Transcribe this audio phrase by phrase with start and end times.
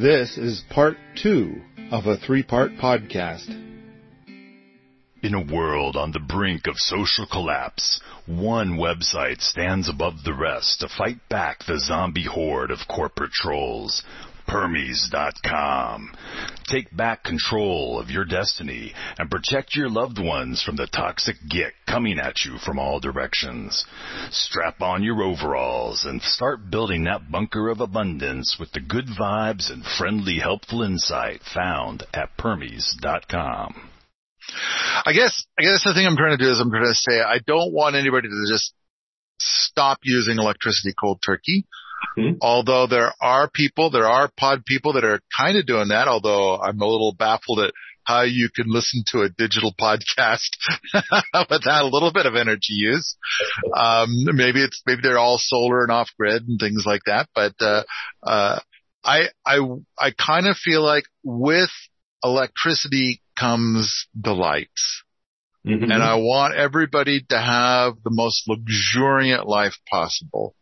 [0.00, 3.50] This is part two of a three part podcast.
[5.22, 10.80] In a world on the brink of social collapse, one website stands above the rest
[10.80, 14.02] to fight back the zombie horde of corporate trolls.
[14.50, 16.12] Permies.com.
[16.66, 21.74] Take back control of your destiny and protect your loved ones from the toxic gick
[21.86, 23.86] coming at you from all directions.
[24.30, 29.72] Strap on your overalls and start building that bunker of abundance with the good vibes
[29.72, 33.88] and friendly helpful insight found at Permies.com.
[35.06, 37.20] I guess, I guess the thing I'm trying to do is I'm trying to say
[37.20, 38.74] I don't want anybody to just
[39.38, 41.66] stop using electricity cold turkey.
[42.18, 42.38] Mm-hmm.
[42.40, 46.56] Although there are people, there are pod people that are kind of doing that, although
[46.56, 47.72] I'm a little baffled at
[48.04, 50.48] how you can listen to a digital podcast
[51.50, 53.16] without a little bit of energy use.
[53.76, 57.28] Um, maybe it's, maybe they're all solar and off grid and things like that.
[57.34, 57.84] But, uh,
[58.22, 58.58] uh,
[59.04, 59.60] I, I,
[59.98, 61.70] I kind of feel like with
[62.24, 65.04] electricity comes delights.
[65.66, 65.90] Mm-hmm.
[65.90, 70.54] And I want everybody to have the most luxuriant life possible.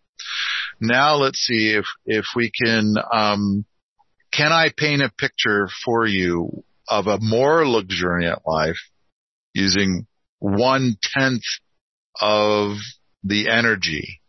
[0.80, 3.64] Now let's see if, if we can, um,
[4.32, 8.78] can I paint a picture for you of a more luxuriant life
[9.54, 10.06] using
[10.38, 11.42] one tenth
[12.20, 12.76] of
[13.24, 14.20] the energy?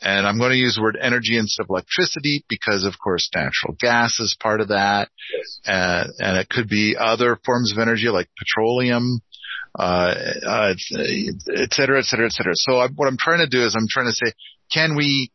[0.00, 3.74] And I'm going to use the word energy instead of electricity because of course natural
[3.78, 5.08] gas is part of that.
[5.34, 5.60] Yes.
[5.66, 9.20] Uh, and it could be other forms of energy like petroleum,
[9.78, 10.14] uh,
[10.46, 10.74] uh,
[11.56, 12.52] et cetera, et cetera, et cetera.
[12.54, 14.32] So I, what I'm trying to do is I'm trying to say,
[14.70, 15.30] can we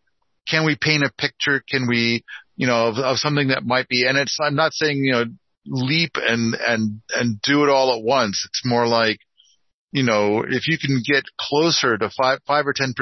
[0.50, 1.62] can we paint a picture?
[1.68, 2.24] Can we,
[2.56, 5.26] you know, of, of something that might be, and it's, I'm not saying, you know,
[5.66, 8.46] leap and, and, and do it all at once.
[8.50, 9.20] It's more like,
[9.92, 12.94] you know, if you can get closer to five, five or 10%,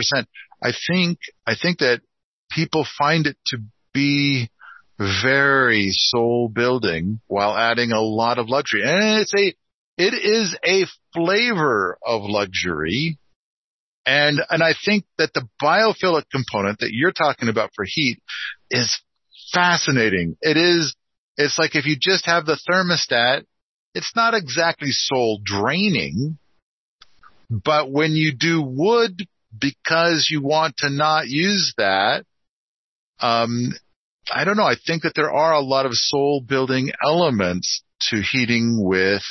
[0.61, 2.01] I think, I think that
[2.51, 3.57] people find it to
[3.93, 4.49] be
[4.99, 8.81] very soul building while adding a lot of luxury.
[8.83, 9.55] And it's a,
[9.97, 13.17] it is a flavor of luxury
[14.07, 18.19] and, and I think that the biophilic component that you're talking about for heat
[18.71, 19.01] is
[19.53, 20.37] fascinating.
[20.41, 20.95] It is,
[21.35, 23.43] it's like if you just have the thermostat,
[23.93, 26.37] it's not exactly soul draining,
[27.49, 29.27] but when you do wood
[29.59, 32.23] because you want to not use that,
[33.19, 33.73] um,
[34.33, 34.63] I don't know.
[34.63, 39.23] I think that there are a lot of soul building elements to heating with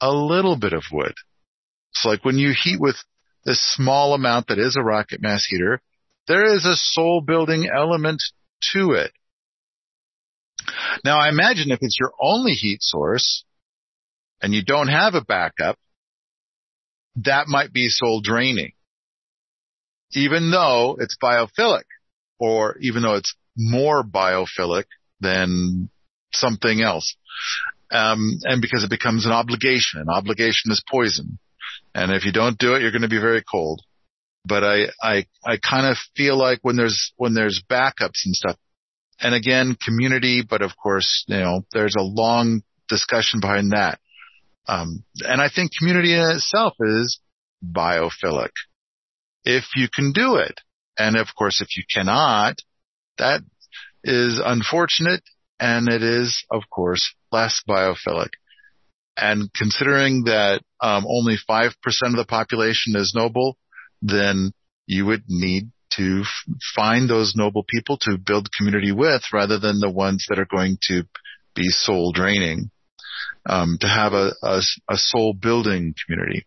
[0.00, 1.14] a little bit of wood.
[1.92, 2.96] It's like when you heat with
[3.44, 5.80] this small amount that is a rocket mass heater,
[6.26, 8.22] there is a soul building element
[8.72, 9.12] to it.
[11.04, 13.44] Now I imagine if it's your only heat source
[14.40, 15.78] and you don't have a backup,
[17.16, 18.72] that might be soul draining.
[20.12, 21.84] Even though it's biophilic
[22.38, 24.84] or even though it's more biophilic
[25.20, 25.90] than
[26.32, 27.16] something else.
[27.90, 30.00] Um, and because it becomes an obligation.
[30.00, 31.38] An obligation is poison.
[31.94, 33.80] And if you don't do it, you're going to be very cold.
[34.46, 38.56] But I, I, I kind of feel like when there's, when there's backups and stuff,
[39.20, 44.00] and again, community, but of course, you know, there's a long discussion behind that.
[44.66, 47.20] Um, and I think community in itself is
[47.64, 48.50] biophilic.
[49.44, 50.60] If you can do it.
[50.98, 52.56] And of course, if you cannot,
[53.18, 53.42] that
[54.02, 55.22] is unfortunate
[55.58, 58.30] and it is, of course, less biophilic.
[59.16, 63.56] And considering that um, only 5% of the population is noble,
[64.02, 64.52] then
[64.86, 69.78] you would need to f- find those noble people to build community with rather than
[69.78, 71.04] the ones that are going to
[71.54, 72.70] be soul draining.
[73.46, 76.46] Um, to have a, a, a, soul building community.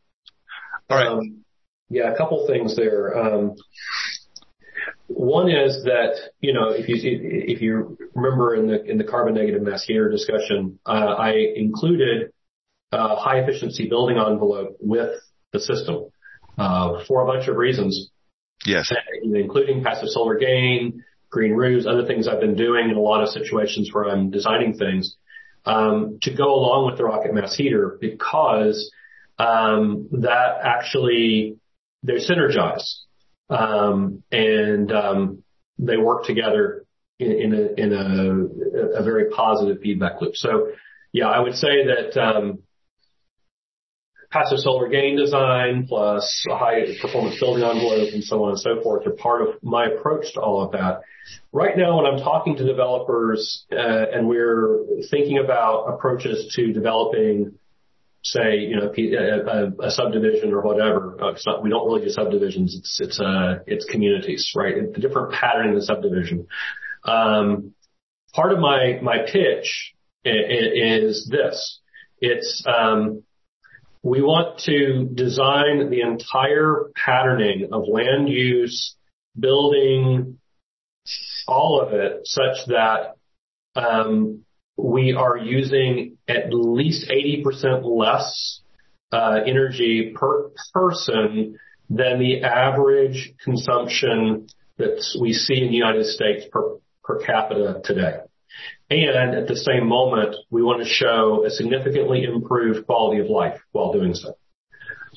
[0.90, 1.08] All right.
[1.08, 1.46] Um,
[1.90, 3.16] yeah, a couple things there.
[3.16, 3.56] Um,
[5.08, 9.36] one is that you know if you if you remember in the in the carbon
[9.36, 12.34] negative mass heater discussion, uh, I included
[12.98, 15.20] uh, high efficiency building envelope with
[15.54, 16.10] the system
[16.58, 18.10] uh, for a bunch of reasons.
[18.66, 18.92] Yes.
[19.24, 23.30] Including passive solar gain, green roofs, other things I've been doing in a lot of
[23.30, 25.16] situations where I'm designing things
[25.66, 28.92] um, to go along with the rocket mass heater because
[29.38, 31.58] um, that actually
[32.04, 33.02] they're synergized
[33.50, 35.44] um, and um,
[35.78, 36.86] they work together
[37.20, 40.36] in, in, a, in a, a, very positive feedback loop.
[40.36, 40.72] So
[41.12, 42.60] yeah, I would say that um,
[44.32, 49.08] passive solar gain design plus high performance building envelope and so on and so forth
[49.08, 51.02] are part of my approach to all of that.
[51.52, 54.80] Right now, when I'm talking to developers uh, and we're
[55.10, 57.54] thinking about approaches to developing,
[58.24, 62.10] say, you know, a, a, a subdivision or whatever, uh, not, we don't really do
[62.10, 62.76] subdivisions.
[62.78, 64.76] It's it's uh, it's communities, right?
[64.94, 66.48] The different pattern in the subdivision.
[67.04, 67.74] Um,
[68.34, 69.94] part of my, my pitch
[70.26, 71.80] is this.
[72.20, 73.24] It's, um,
[74.04, 78.96] we want to design the entire patterning of land use,
[79.38, 80.40] building,
[81.48, 83.16] all of it such that
[83.76, 84.44] um,
[84.78, 88.62] we are using at least 80% less
[89.12, 91.58] uh, energy per person
[91.90, 94.48] than the average consumption
[94.78, 98.18] that we see in the United States per, per capita today.
[98.90, 103.60] And at the same moment, we want to show a significantly improved quality of life
[103.74, 104.38] while doing so.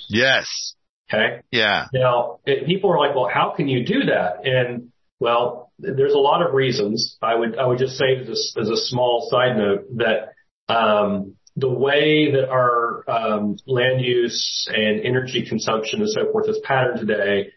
[0.08, 0.75] Yes.
[1.12, 1.43] Okay.
[1.50, 1.87] Yeah.
[1.93, 4.44] Now, people are like, well, how can you do that?
[4.44, 4.90] And
[5.20, 7.17] well, there's a lot of reasons.
[7.22, 10.32] I would I would just say as a, as a small side note that
[10.72, 16.58] um, the way that our um, land use and energy consumption and so forth is
[16.64, 17.52] patterned today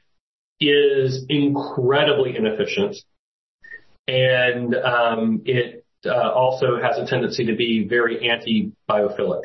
[0.59, 2.97] is incredibly inefficient,
[4.07, 9.43] and um, it uh, also has a tendency to be very anti-biophilic.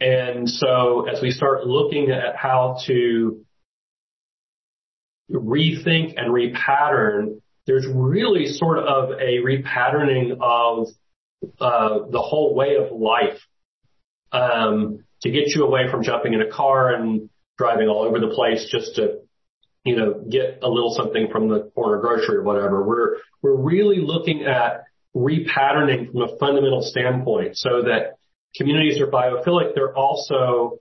[0.00, 3.44] And so, as we start looking at how to
[5.30, 10.88] rethink and repattern, there's really sort of a repatterning of
[11.60, 13.38] uh, the whole way of life
[14.32, 18.28] um, to get you away from jumping in a car and driving all over the
[18.34, 19.20] place just to,
[19.84, 22.84] you know, get a little something from the corner grocery or whatever.
[22.84, 24.84] We're we're really looking at
[25.16, 28.18] repatterning from a fundamental standpoint so that
[28.56, 29.74] communities are biophilic.
[29.74, 30.78] They're also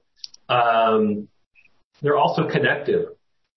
[0.49, 1.29] um,
[2.01, 3.05] they're also connective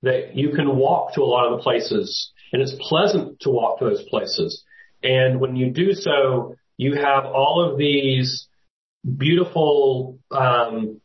[0.03, 3.81] that you can walk to a lot of the places and it's pleasant to walk
[3.81, 4.65] to those places.
[5.03, 8.49] And when you do so, you have all of these
[9.17, 11.01] beautiful, um,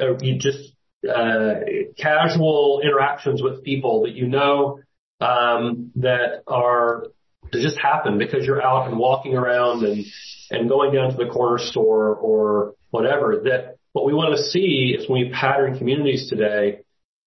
[0.00, 0.72] uh, you just
[1.08, 1.54] uh,
[1.96, 4.80] casual interactions with people that you know
[5.20, 7.04] um, that are
[7.52, 10.04] that just happen because you're out and walking around and
[10.50, 13.42] and going down to the corner store or whatever.
[13.44, 16.80] That what we want to see is when we pattern communities today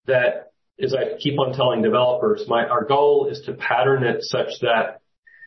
[0.08, 4.50] that is I keep on telling developers, my, our goal is to pattern it such
[4.62, 5.02] that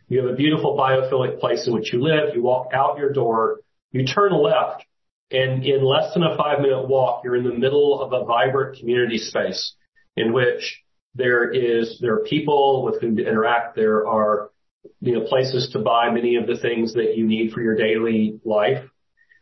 [0.08, 3.60] you have a beautiful biophilic place in which you live, you walk out your door,
[3.90, 4.84] you turn left,
[5.30, 8.78] and in less than a five minute walk, you're in the middle of a vibrant
[8.78, 9.74] community space
[10.16, 10.82] in which
[11.14, 13.76] there is, there are people with whom to interact.
[13.76, 14.50] There are,
[15.00, 18.40] you know, places to buy many of the things that you need for your daily
[18.44, 18.84] life.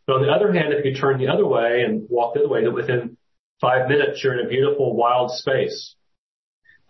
[0.07, 2.49] But on the other hand, if you turn the other way and walk the other
[2.49, 3.17] way, that within
[3.61, 5.95] five minutes, you're in a beautiful wild space.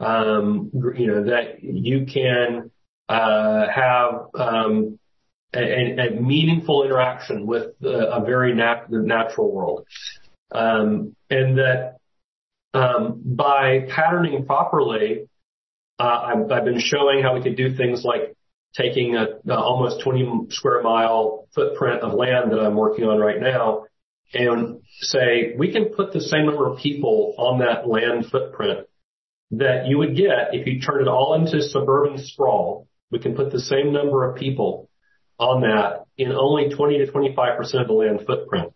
[0.01, 2.71] Um, you know, that you can,
[3.09, 4.99] uh, have, um,
[5.55, 9.87] a, a, meaningful interaction with a, a very nat- natural world.
[10.51, 11.99] Um, and that,
[12.75, 15.29] um, by patterning properly,
[15.99, 18.35] uh, I've, I've, been showing how we could do things like
[18.75, 23.41] taking a, a almost 20 square mile footprint of land that I'm working on right
[23.41, 23.85] now
[24.35, 28.87] and say, we can put the same number of people on that land footprint
[29.53, 32.89] that you would get if you turn it all into suburban sprawl.
[33.11, 34.89] We can put the same number of people
[35.39, 38.73] on that in only 20 to 25% of the land footprint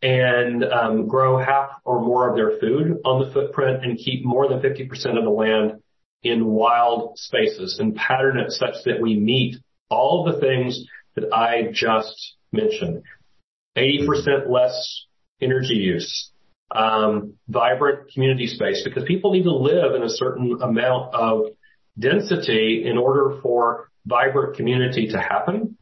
[0.00, 4.48] and um, grow half or more of their food on the footprint and keep more
[4.48, 5.81] than 50% of the land
[6.22, 9.56] in wild spaces and pattern it such that we meet
[9.90, 10.84] all the things
[11.16, 13.02] that I just mentioned.
[13.76, 15.06] 80% less
[15.40, 16.30] energy use,
[16.74, 21.46] um, vibrant community space because people need to live in a certain amount of
[21.98, 25.76] density in order for vibrant community to happen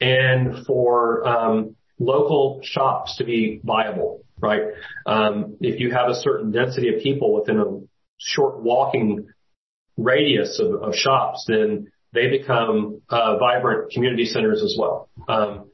[0.00, 4.62] and for um, local shops to be viable, right?
[5.06, 7.80] Um, if you have a certain density of people within a
[8.18, 9.28] short walking
[9.96, 15.08] radius of, of shops, then they become uh, vibrant community centers as well.
[15.28, 15.70] Um,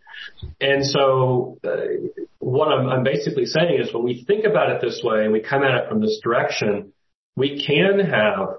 [0.60, 5.00] and so uh, what I'm, I'm basically saying is when we think about it this
[5.02, 6.92] way and we come at it from this direction,
[7.36, 8.56] we can have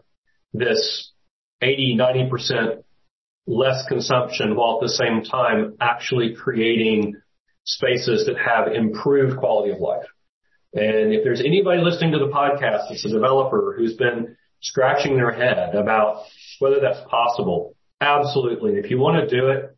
[0.53, 1.12] this
[1.62, 2.84] 80, 90%
[3.46, 7.15] less consumption while at the same time actually creating
[7.65, 10.05] spaces that have improved quality of life.
[10.74, 15.32] And if there's anybody listening to the podcast that's a developer who's been scratching their
[15.32, 16.24] head about
[16.60, 18.74] whether that's possible, absolutely.
[18.74, 19.75] If you want to do it,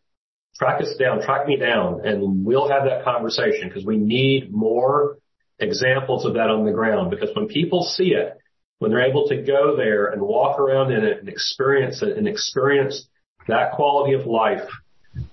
[0.57, 5.17] track us down, track me down, and we'll have that conversation because we need more
[5.59, 7.09] examples of that on the ground.
[7.11, 8.37] Because when people see it,
[8.79, 12.27] when they're able to go there and walk around in it and experience it and
[12.27, 13.07] experience
[13.47, 14.67] that quality of life,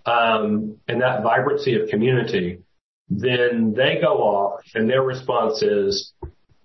[0.06, 2.60] um, and that vibrancy of community,
[3.08, 6.12] then they go off and their response is,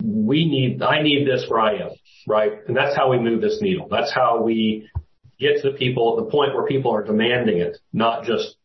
[0.03, 1.89] we need, I need this where I am,
[2.28, 2.52] right?
[2.68, 3.88] And that's how we move this needle.
[3.90, 4.90] That's how we
[5.40, 8.56] get to the people, the point where people are demanding it, not just,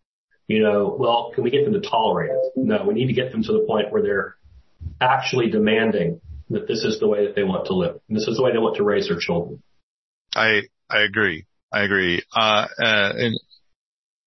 [0.48, 2.52] you know, well, can we get them to tolerate it?
[2.56, 4.36] No, we need to get them to the point where they're
[5.00, 8.00] actually demanding that this is the way that they want to live.
[8.08, 9.62] And this is the way they want to raise their children.
[10.34, 11.46] I, I agree.
[11.72, 12.22] I agree.
[12.34, 13.40] Uh, uh, and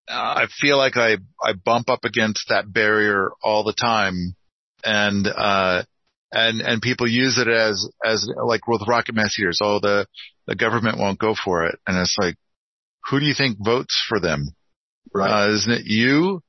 [0.07, 4.35] I feel like I, I bump up against that barrier all the time
[4.83, 5.83] and, uh,
[6.35, 9.61] and, and people use it as, as like with rocket mass heaters.
[9.63, 10.05] Oh, the,
[10.45, 11.79] the government won't go for it.
[11.87, 12.35] And it's like,
[13.09, 14.53] who do you think votes for them?
[15.13, 15.45] Right.
[15.45, 16.41] Uh, isn't it you?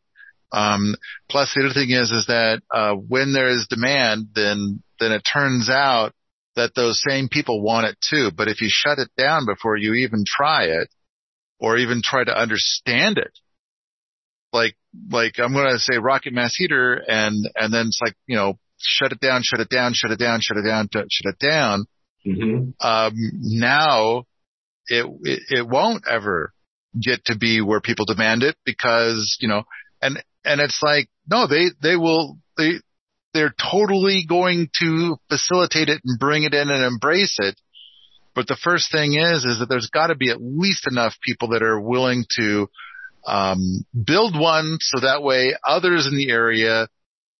[0.52, 0.96] Um,
[1.30, 5.22] plus the other thing is, is that, uh, when there is demand, then, then it
[5.22, 6.12] turns out
[6.56, 8.30] that those same people want it too.
[8.36, 10.88] But if you shut it down before you even try it
[11.60, 13.38] or even try to understand it,
[14.52, 14.76] like,
[15.10, 18.58] like I'm going to say rocket mass heater and, and then it's like, you know,
[18.78, 21.86] shut it down, shut it down, shut it down, shut it down, shut it down.
[22.26, 22.86] Mm-hmm.
[22.86, 24.24] Um, now
[24.88, 26.52] it, it, it won't ever
[27.00, 29.62] get to be where people demand it because, you know,
[30.00, 32.74] and, and it's like, no, they, they will, they,
[33.34, 37.54] they're totally going to facilitate it and bring it in and embrace it.
[38.34, 41.48] But the first thing is, is that there's got to be at least enough people
[41.48, 42.68] that are willing to
[43.26, 46.88] um, build one so that way others in the area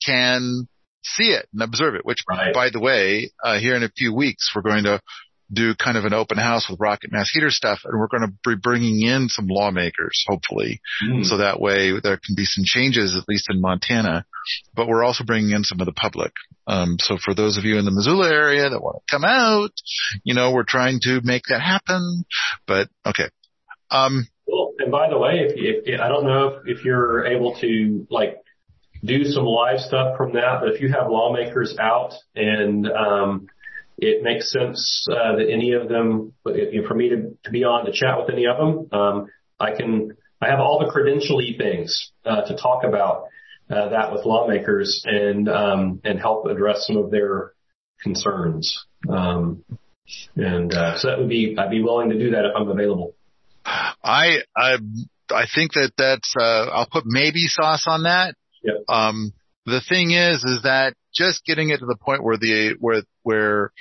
[0.05, 0.69] can
[1.17, 2.05] see it and observe it.
[2.05, 2.53] Which, right.
[2.53, 5.01] by the way, uh, here in a few weeks we're going to
[5.53, 8.35] do kind of an open house with rocket mass heater stuff and we're going to
[8.45, 11.25] be bringing in some lawmakers hopefully mm.
[11.25, 14.25] so that way there can be some changes at least in Montana
[14.75, 16.33] but we're also bringing in some of the public
[16.67, 19.71] um, so for those of you in the Missoula area that want to come out
[20.25, 22.25] you know we're trying to make that happen
[22.67, 23.29] but okay
[23.93, 27.55] um well and by the way if, if I don't know if, if you're able
[27.61, 28.43] to like
[29.05, 33.47] do some live stuff from that but if you have lawmakers out and um
[33.99, 37.93] it makes sense uh, that any of them, for me to, to be on to
[37.93, 38.89] chat with any of them.
[38.93, 39.27] Um,
[39.59, 43.25] I can, I have all the credentially things uh, to talk about
[43.71, 47.53] uh, that with lawmakers and um, and help address some of their
[48.03, 48.85] concerns.
[49.09, 49.65] Um,
[50.37, 53.15] and uh, so that would be, I'd be willing to do that if I'm available.
[53.65, 54.77] I I
[55.31, 58.37] I think that that's uh, I'll put maybe sauce on that.
[58.67, 58.85] Yep.
[58.89, 59.33] Um,
[59.65, 63.73] the thing is, is that just getting it to the point where the where where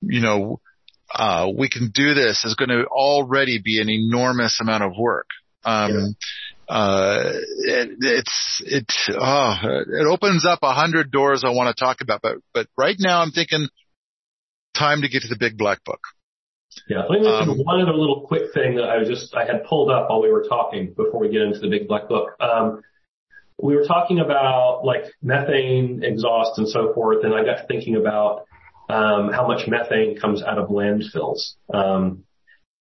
[0.00, 0.60] you know
[1.14, 5.28] uh, we can do this is going to already be an enormous amount of work.
[5.64, 6.16] Um,
[6.68, 6.74] yeah.
[6.74, 11.98] uh, it, it's, it, oh, it opens up a hundred doors I want to talk
[12.00, 13.68] about, but, but right now I'm thinking
[14.76, 16.00] time to get to the big black book.
[16.88, 17.04] Yeah.
[17.08, 19.64] Let me mention um, one other little quick thing that I was just, I had
[19.64, 22.30] pulled up while we were talking before we get into the big black book.
[22.40, 22.82] Um,
[23.58, 27.96] we were talking about like methane exhaust and so forth, and I got to thinking
[27.96, 28.46] about
[28.88, 31.54] um, how much methane comes out of landfills.
[31.72, 32.24] Um,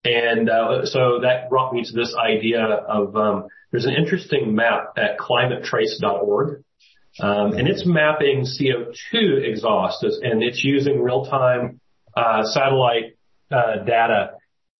[0.04, 4.94] and uh, so that brought me to this idea of um, there's an interesting map
[4.98, 6.64] at climatetrace.org,
[7.20, 11.80] um, and it's mapping CO2 exhaust, and it's using real-time
[12.16, 13.18] uh, satellite
[13.52, 14.35] uh, data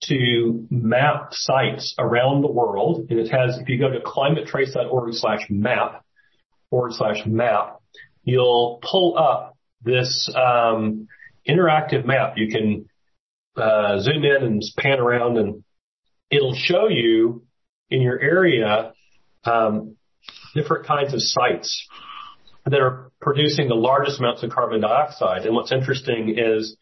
[0.08, 3.08] to map sites around the world.
[3.10, 6.04] And it has, if you go to climatetrace.org slash map,
[6.70, 7.80] forward slash map,
[8.24, 11.08] you'll pull up this um,
[11.48, 12.34] interactive map.
[12.38, 12.90] You can
[13.56, 15.64] uh, zoom in and pan around, and
[16.30, 17.44] it'll show you
[17.90, 18.94] in your area
[19.46, 19.96] um,
[20.56, 21.88] different kinds of sites
[22.66, 25.46] that are producing the largest amounts of carbon dioxide.
[25.46, 26.76] And what's interesting is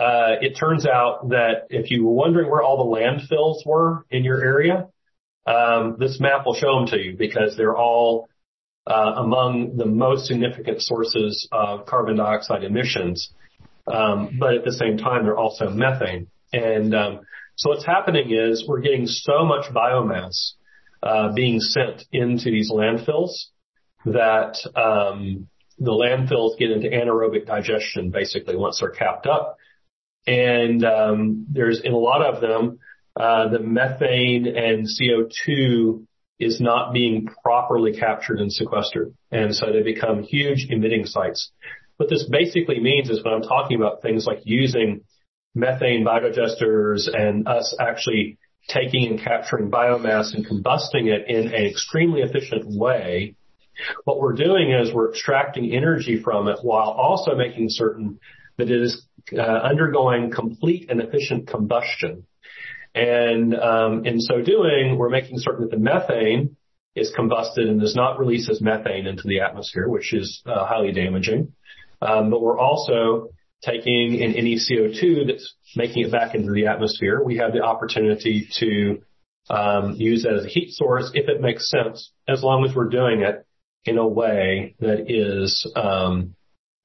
[0.00, 4.24] uh, it turns out that if you were wondering where all the landfills were in
[4.24, 4.88] your area,
[5.46, 8.28] um, this map will show them to you because they're all
[8.86, 13.30] uh, among the most significant sources of carbon dioxide emissions.
[13.86, 16.28] Um, but at the same time, they're also methane.
[16.52, 17.20] And um,
[17.56, 20.52] so what's happening is we're getting so much biomass
[21.02, 23.32] uh, being sent into these landfills
[24.06, 29.58] that um, the landfills get into anaerobic digestion basically once they're capped up.
[30.26, 32.78] And um, there's in a lot of them,
[33.18, 36.06] uh, the methane and CO2
[36.38, 39.14] is not being properly captured and sequestered.
[39.30, 41.50] And so they become huge emitting sites.
[41.96, 45.02] What this basically means is when I'm talking about things like using
[45.54, 52.22] methane biodigesters and us actually taking and capturing biomass and combusting it in an extremely
[52.22, 53.34] efficient way,
[54.04, 58.18] what we're doing is we're extracting energy from it while also making certain
[58.56, 59.06] that it is
[59.36, 62.26] uh, undergoing complete and efficient combustion.
[62.94, 66.56] And um, in so doing, we're making certain that the methane
[66.96, 70.92] is combusted and does not release as methane into the atmosphere, which is uh, highly
[70.92, 71.52] damaging.
[72.02, 73.28] Um, but we're also
[73.62, 77.22] taking in any CO2 that's making it back into the atmosphere.
[77.22, 79.02] We have the opportunity to
[79.50, 82.88] um, use it as a heat source if it makes sense, as long as we're
[82.88, 83.46] doing it
[83.84, 86.34] in a way that is um,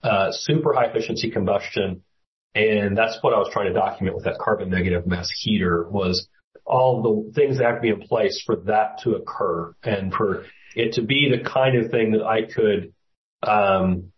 [0.03, 2.03] uh, super high efficiency combustion.
[2.55, 6.27] And that's what I was trying to document with that carbon negative mass heater was
[6.65, 10.45] all the things that have to be in place for that to occur and for
[10.75, 12.93] it to be the kind of thing that I could,
[13.43, 14.11] um,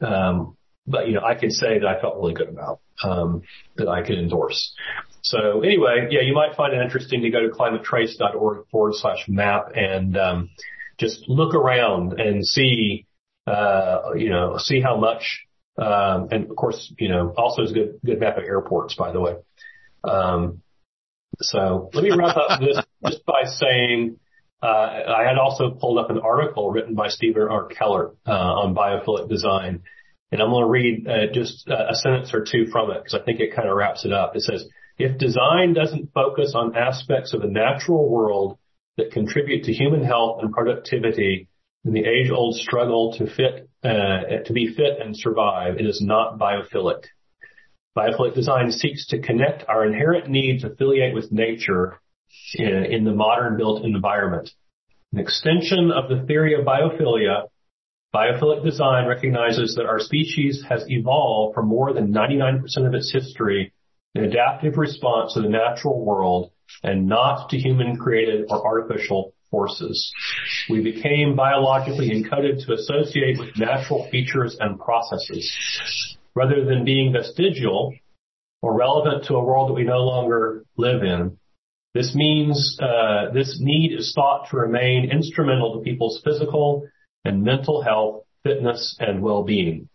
[0.00, 3.42] um, but you know, I could say that I felt really good about, um,
[3.76, 4.74] that I could endorse.
[5.22, 9.72] So anyway, yeah, you might find it interesting to go to climatetrace.org forward slash map
[9.74, 10.50] and, um,
[10.98, 13.06] just look around and see,
[13.46, 17.74] uh, you know, see how much, um, and of course, you know, also is a
[17.74, 19.34] good, good map of airports, by the way.
[20.04, 20.62] Um,
[21.40, 24.18] so let me wrap up this just by saying,
[24.62, 27.68] uh, I had also pulled up an article written by Stephen R.
[27.68, 29.82] Kellert uh, on biophilic design,
[30.30, 33.24] and I'm going to read uh, just a sentence or two from it because I
[33.24, 34.36] think it kind of wraps it up.
[34.36, 34.66] It says,
[34.96, 38.58] "If design doesn't focus on aspects of the natural world
[38.96, 41.48] that contribute to human health and productivity
[41.84, 46.38] in the age-old struggle to fit uh, to be fit and survive, it is not
[46.38, 47.04] biophilic."
[47.96, 52.00] Biophilic design seeks to connect our inherent need to affiliate with nature
[52.54, 54.50] in, in the modern built environment.
[55.12, 57.44] An extension of the theory of biophilia,
[58.12, 63.72] biophilic design recognizes that our species has evolved for more than 99% of its history
[64.14, 66.50] in adaptive response to the natural world
[66.82, 70.12] and not to human created or artificial forces.
[70.68, 75.46] We became biologically encoded to associate with natural features and processes
[76.34, 77.94] rather than being vestigial
[78.62, 81.38] or relevant to a world that we no longer live in.
[81.94, 86.88] This means uh, this need is thought to remain instrumental to people's physical
[87.24, 89.88] and mental health, fitness, and well-being.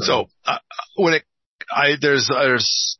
[0.00, 0.58] So uh,
[0.96, 1.22] when it,
[1.74, 2.98] I there's there's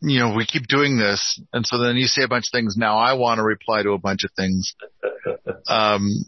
[0.00, 2.76] you know we keep doing this, and so then you say a bunch of things.
[2.76, 4.74] Now I want to reply to a bunch of things.
[5.66, 6.24] Um,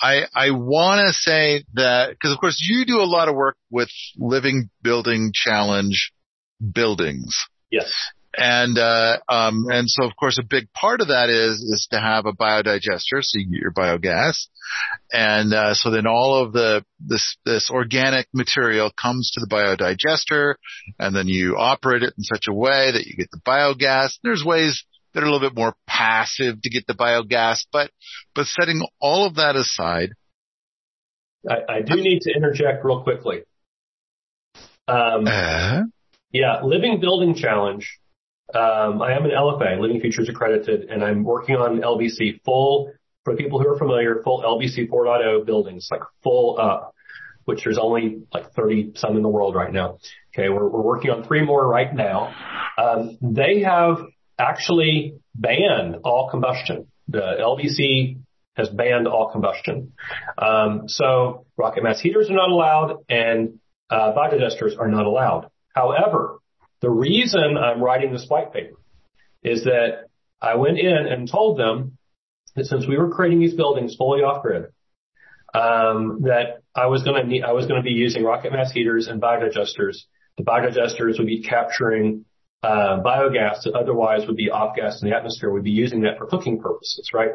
[0.00, 3.56] I, I want to say that, because of course you do a lot of work
[3.70, 6.12] with living building challenge
[6.60, 7.34] buildings.
[7.70, 7.90] Yes.
[8.36, 12.00] And, uh, um, and so of course a big part of that is, is to
[12.00, 14.46] have a biodigester, so you get your biogas.
[15.12, 20.54] And, uh, so then all of the, this, this organic material comes to the biodigester
[20.98, 24.18] and then you operate it in such a way that you get the biogas.
[24.22, 27.90] There's ways that are a little bit more passive to get the biogas, but,
[28.34, 30.10] but setting all of that aside.
[31.48, 33.42] I, I do need to interject real quickly.
[34.88, 35.82] Um, uh,
[36.32, 37.88] yeah, Living Building Challenge.
[38.52, 42.92] Um, I am an LFA, Living Futures Accredited, and I'm working on LBC full,
[43.24, 46.94] for people who are familiar, full LBC 4.0 buildings, like full up,
[47.46, 49.98] which there's only like 30 some in the world right now.
[50.34, 52.34] Okay, we're, we're working on three more right now.
[52.76, 53.98] Um, they have
[54.38, 56.88] actually banned all combustion.
[57.08, 58.18] The LBC
[58.56, 59.92] has banned all combustion.
[60.38, 63.58] Um, so rocket mass heaters are not allowed and
[63.90, 65.50] uh, biodigesters are not allowed.
[65.74, 66.38] However,
[66.84, 68.76] the reason I'm writing this white paper
[69.42, 70.04] is that
[70.40, 71.96] I went in and told them
[72.56, 74.66] that since we were creating these buildings fully off grid,
[75.54, 79.08] um, that I was going to I was going to be using rocket mass heaters
[79.08, 79.96] and biodigesters.
[80.36, 82.26] The biodigesters would be capturing
[82.62, 86.18] uh, biogas that otherwise would be off gas in the atmosphere, We'd be using that
[86.18, 87.30] for cooking purposes, right?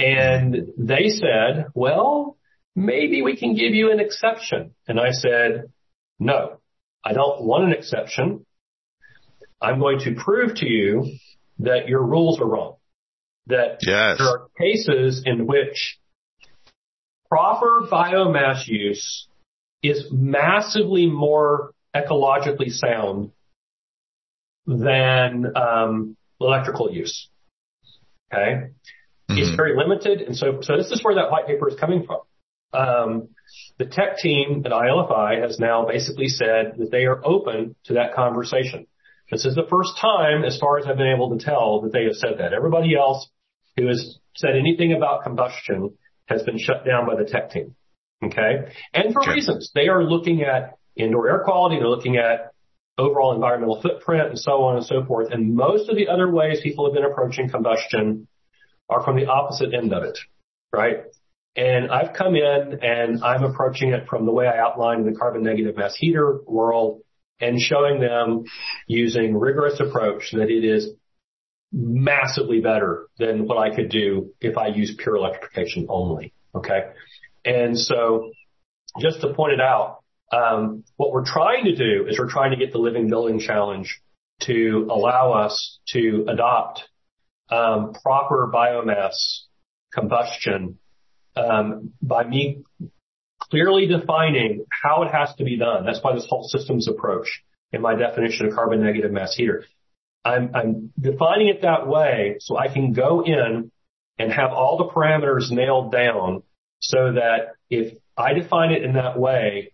[0.00, 2.36] And they said, well,
[2.74, 4.74] maybe we can give you an exception.
[4.88, 5.70] And I said,
[6.18, 6.58] no,
[7.04, 8.46] I don't want an exception.
[9.64, 11.16] I'm going to prove to you
[11.60, 12.76] that your rules are wrong.
[13.46, 14.18] That yes.
[14.18, 15.98] there are cases in which
[17.28, 19.26] proper biomass use
[19.82, 23.30] is massively more ecologically sound
[24.66, 27.28] than um, electrical use.
[28.32, 29.38] Okay, mm-hmm.
[29.38, 32.20] it's very limited, and so so this is where that white paper is coming from.
[32.72, 33.28] Um,
[33.78, 38.14] the tech team at ILFI has now basically said that they are open to that
[38.14, 38.86] conversation.
[39.30, 42.04] This is the first time, as far as I've been able to tell, that they
[42.04, 42.52] have said that.
[42.52, 43.28] Everybody else
[43.76, 47.74] who has said anything about combustion has been shut down by the tech team.
[48.22, 49.32] Okay, and for okay.
[49.32, 52.52] reasons they are looking at indoor air quality, they're looking at
[52.96, 55.30] overall environmental footprint and so on and so forth.
[55.30, 58.28] And most of the other ways people have been approaching combustion
[58.88, 60.18] are from the opposite end of it,
[60.72, 61.04] right?
[61.56, 65.18] And I've come in and I'm approaching it from the way I outlined in the
[65.18, 67.02] carbon negative mass heater world
[67.40, 68.44] and showing them
[68.86, 70.90] using rigorous approach that it is
[71.72, 76.32] massively better than what I could do if I use pure electrification only.
[76.54, 76.90] Okay.
[77.44, 78.30] And so
[79.00, 79.98] just to point it out,
[80.32, 84.00] um, what we're trying to do is we're trying to get the Living Building Challenge
[84.42, 86.84] to allow us to adopt
[87.50, 89.42] um, proper biomass
[89.92, 90.78] combustion
[91.36, 92.62] um, by me
[93.50, 95.84] clearly defining how it has to be done.
[95.84, 99.64] That's why this whole systems approach in my definition of carbon negative mass heater.
[100.24, 103.70] I'm, I'm defining it that way so I can go in
[104.18, 106.42] and have all the parameters nailed down
[106.80, 109.72] so that if I define it in that way,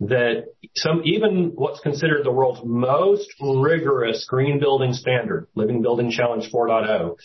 [0.00, 6.50] that some, even what's considered the world's most rigorous green building standard, Living Building Challenge
[6.52, 7.16] 4.0,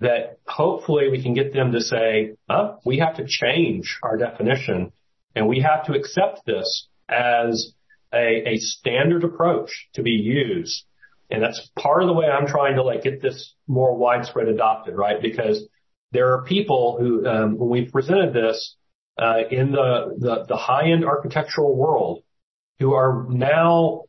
[0.00, 4.92] that hopefully we can get them to say, huh, we have to change our definition
[5.34, 7.72] and we have to accept this as
[8.12, 10.84] a, a standard approach to be used.
[11.30, 14.96] And that's part of the way I'm trying to like get this more widespread adopted,
[14.96, 15.20] right?
[15.20, 15.66] Because
[16.12, 18.76] there are people who, um, when we presented this,
[19.18, 22.22] uh, in the, the, the high-end architectural world
[22.78, 24.04] who are now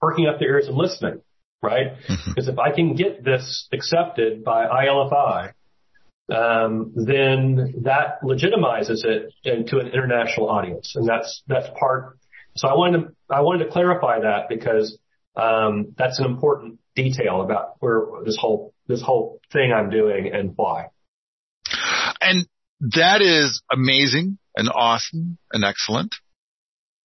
[0.00, 1.20] perking up their ears and listening,
[1.62, 1.92] right?
[2.08, 2.30] Mm-hmm.
[2.30, 5.52] Because if I can get this accepted by ILFI,
[6.34, 12.18] um, then that legitimizes it into an international audience, and that's that's part.
[12.56, 14.98] So I wanted to I wanted to clarify that because
[15.36, 20.52] um, that's an important detail about where this whole this whole thing I'm doing and
[20.54, 20.88] why.
[22.20, 22.46] And
[22.80, 26.14] that is amazing and awesome and excellent.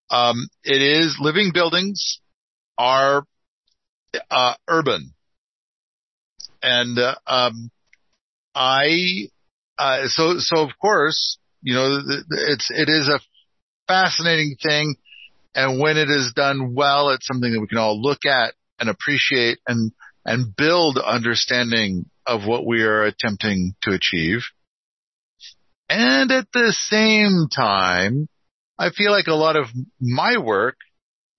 [0.09, 2.19] Um, it is living buildings
[2.77, 3.25] are
[4.29, 5.13] uh, urban,
[6.61, 7.71] and uh, um,
[8.55, 9.27] I
[9.77, 13.19] uh, so so of course you know it's it is a
[13.87, 14.95] fascinating thing,
[15.55, 18.89] and when it is done well, it's something that we can all look at and
[18.89, 19.91] appreciate and
[20.25, 24.41] and build understanding of what we are attempting to achieve.
[25.89, 28.27] And at the same time,
[28.79, 29.67] I feel like a lot of
[29.99, 30.77] my work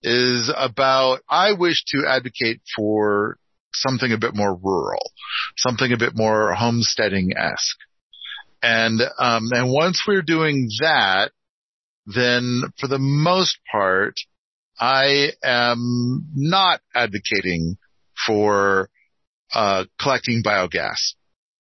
[0.02, 3.38] is about, I wish to advocate for
[3.74, 5.12] something a bit more rural,
[5.56, 7.78] something a bit more homesteading-esque.
[8.62, 11.30] And, um, and once we're doing that,
[12.06, 14.14] then for the most part,
[14.78, 17.76] I am not advocating
[18.26, 18.88] for,
[19.52, 21.14] uh, collecting biogas.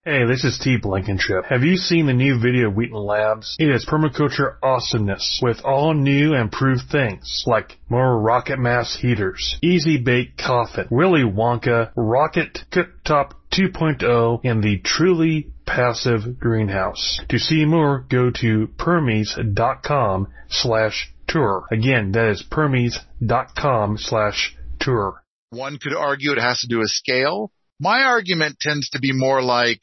[0.05, 0.75] Hey, this is T.
[0.75, 1.45] Blankenship.
[1.45, 3.55] Have you seen the new video of Wheaton Labs?
[3.57, 9.57] It is permaculture awesomeness with all new and proved things like more rocket mass heaters,
[9.61, 17.21] easy bake coffin, Willy Wonka, rocket cooktop 2.0, and the truly passive greenhouse.
[17.29, 21.63] To see more, go to permies.com slash tour.
[21.71, 25.23] Again, that is permies.com slash tour.
[25.51, 27.53] One could argue it has to do with scale.
[27.79, 29.79] My argument tends to be more like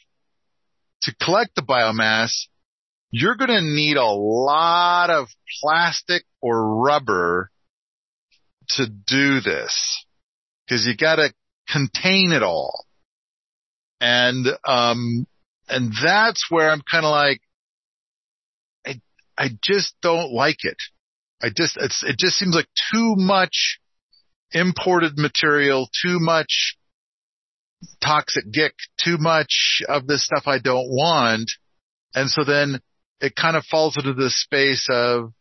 [1.03, 2.47] to collect the biomass,
[3.11, 5.29] you're going to need a lot of
[5.61, 7.51] plastic or rubber
[8.71, 10.05] to do this
[10.67, 11.33] because you got to
[11.69, 12.87] contain it all.
[14.01, 15.27] And, um,
[15.69, 17.41] and that's where I'm kind of like,
[18.87, 19.01] I,
[19.37, 20.77] I just don't like it.
[21.43, 23.79] I just, it's, it just seems like too much
[24.53, 26.77] imported material, too much
[28.03, 31.51] toxic gick, too much of this stuff I don't want.
[32.15, 32.81] And so then
[33.21, 35.33] it kind of falls into this space of,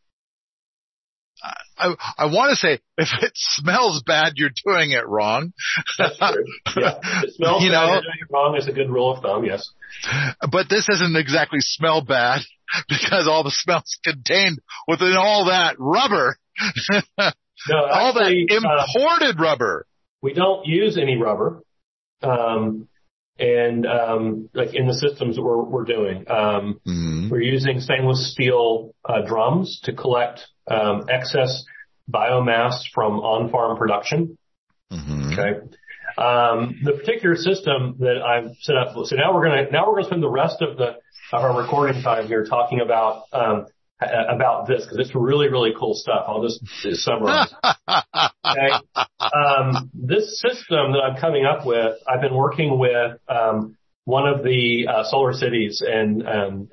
[1.77, 5.53] I, I want to say if it smells bad, you're doing it wrong.
[5.97, 6.45] That's true.
[6.75, 6.99] Yeah.
[7.01, 9.23] If it smells you bad, know, you're doing it wrong is a good rule of
[9.23, 9.71] thumb, yes.
[10.51, 12.41] But this doesn't exactly smell bad
[12.89, 16.37] because all the smells contained within all that rubber.
[16.89, 17.31] no, actually,
[17.69, 19.85] all that imported uh, rubber.
[20.21, 21.63] We don't use any rubber.
[22.21, 22.87] Um,
[23.39, 27.29] and um, like in the systems that we're, we're doing, um, mm-hmm.
[27.29, 31.63] we're using stainless steel uh, drums to collect um, excess
[32.11, 34.37] biomass from on-farm production.
[34.91, 35.33] Mm-hmm.
[35.33, 35.59] Okay.
[36.17, 38.93] Um, the particular system that I've set up.
[39.05, 40.97] So now we're gonna now we're gonna spend the rest of the
[41.31, 43.67] of our recording time here talking about um,
[44.01, 46.23] about this because it's really, really cool stuff.
[46.27, 46.63] I'll just
[47.03, 47.53] summarize.
[47.87, 48.71] okay.
[49.19, 54.43] Um, this system that I'm coming up with, I've been working with, um, one of
[54.43, 56.69] the uh, solar cities and, um,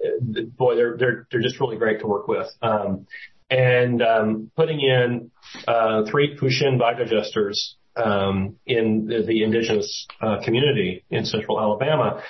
[0.57, 2.49] boy, they're, they're, they're just really great to work with.
[2.63, 3.07] Um,
[3.51, 5.31] and, um, putting in,
[5.69, 12.23] uh, three Puxin biodigesters, um, in the, the indigenous uh, community in central Alabama.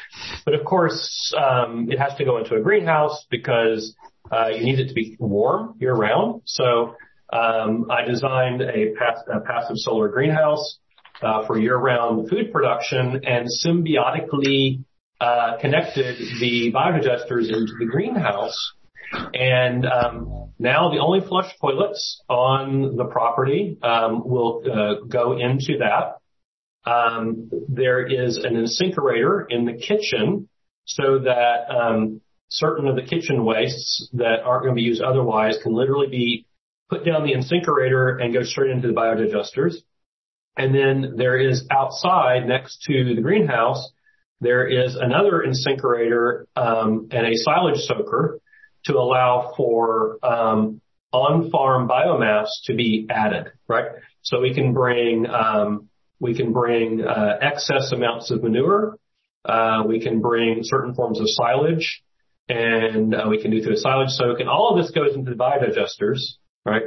[0.45, 3.95] But of course, um, it has to go into a greenhouse because
[4.31, 6.43] uh, you need it to be warm year round.
[6.45, 6.97] So
[7.33, 10.79] um, I designed a, pass- a, passive solar greenhouse
[11.23, 14.85] uh, for year-round food production and symbiotically
[15.21, 18.73] uh, connected the biodigesters into the greenhouse.
[19.33, 25.79] And um, now the only flush toilets on the property um, will uh, go into
[25.79, 26.19] that.
[26.87, 30.49] um, there is an incinerator in the kitchen
[30.85, 35.59] so that um, certain of the kitchen wastes that aren't going to be used otherwise
[35.63, 36.47] can literally be
[36.89, 39.75] put down the incinerator and go straight into the biodigesters.
[40.57, 43.91] And then there is outside next to the greenhouse,
[44.41, 48.41] there is another incinerator um, and a silage soaker
[48.85, 50.81] to allow for um,
[51.13, 53.87] on-farm biomass to be added, right?
[54.23, 58.99] So we can bring um, we can bring uh, excess amounts of manure.
[59.45, 62.03] Uh, we can bring certain forms of silage,
[62.49, 64.41] and uh, we can do through a silage soak.
[64.41, 66.19] And all of this goes into the biodigesters,
[66.65, 66.83] right?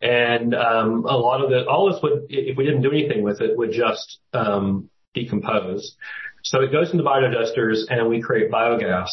[0.00, 3.40] And um, a lot of the all this would, if we didn't do anything with
[3.40, 5.96] it, would just um, decompose.
[6.42, 9.08] So it goes into biodigesters, and we create biogas.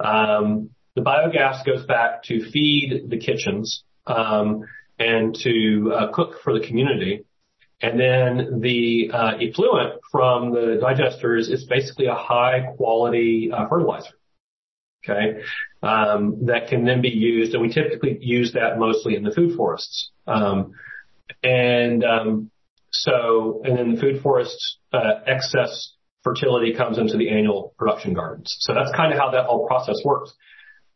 [0.00, 4.64] Um, the biogas goes back to feed the kitchens um,
[4.98, 7.24] and to uh, cook for the community.
[7.82, 14.14] And then the uh, effluent from the digesters is basically a high quality uh, fertilizer.
[15.08, 15.40] Okay,
[15.82, 19.56] um, that can then be used, and we typically use that mostly in the food
[19.56, 20.10] forests.
[20.26, 20.72] Um,
[21.42, 22.50] and um,
[22.90, 25.92] so, and then the food forests uh, excess
[26.24, 28.56] fertility comes into the annual production gardens.
[28.60, 30.34] So that's kind of how that whole process works.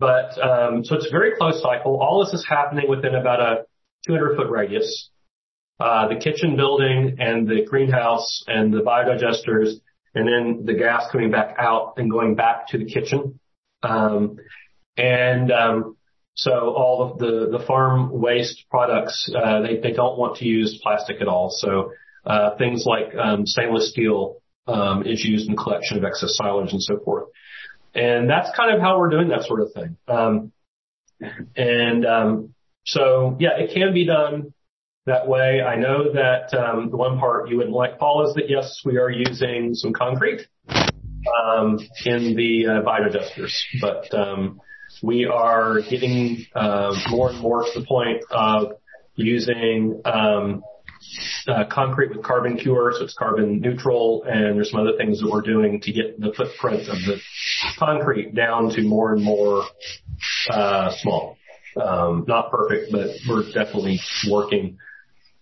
[0.01, 2.01] But um, so it's a very close cycle.
[2.01, 3.64] All this is happening within about a
[4.07, 5.11] 200 foot radius.
[5.79, 9.75] Uh, the kitchen building and the greenhouse and the biodigesters,
[10.14, 13.38] and then the gas coming back out and going back to the kitchen.
[13.83, 14.37] Um,
[14.97, 15.97] and um,
[16.35, 20.81] so all of the the farm waste products, uh, they they don't want to use
[20.83, 21.51] plastic at all.
[21.51, 21.93] So
[22.25, 26.83] uh, things like um, stainless steel um, is used in collection of excess silage and
[26.83, 27.29] so forth.
[27.95, 29.97] And that's kind of how we're doing that sort of thing.
[30.07, 30.53] Um,
[31.57, 34.55] and um, so, yeah, it can be done
[35.07, 35.61] that way.
[35.61, 38.99] I know that um, the one part you wouldn't like, Paul, is that yes, we
[38.99, 40.47] are using some concrete
[41.27, 44.61] um, in the uh, biodigesters, but um,
[45.03, 48.73] we are getting uh, more and more to the point of
[49.15, 50.63] using um,
[51.49, 55.31] uh, concrete with carbon cure, so it's carbon neutral, and there's some other things that
[55.31, 57.21] we're doing to get the footprint of the
[57.79, 59.65] concrete down to more and more
[60.51, 61.37] uh, small.
[61.81, 64.79] Um, not perfect, but we're definitely working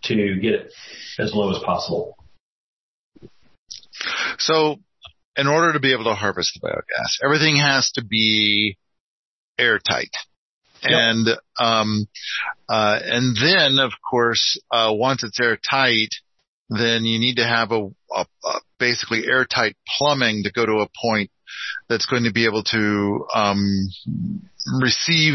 [0.05, 0.73] to get it
[1.19, 2.17] as low as possible.
[4.39, 4.79] So,
[5.39, 8.77] in order to be able to harvest the biogas, everything has to be
[9.57, 10.11] airtight.
[10.83, 12.07] And, um,
[12.69, 16.11] uh, and then of course, uh, once it's airtight,
[16.69, 20.89] then you need to have a, a, a, basically airtight plumbing to go to a
[21.01, 21.31] point
[21.89, 23.89] that's going to be able to, um,
[24.81, 25.35] receive,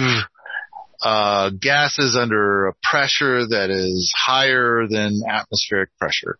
[1.01, 6.37] uh, gases under a pressure that is higher than atmospheric pressure.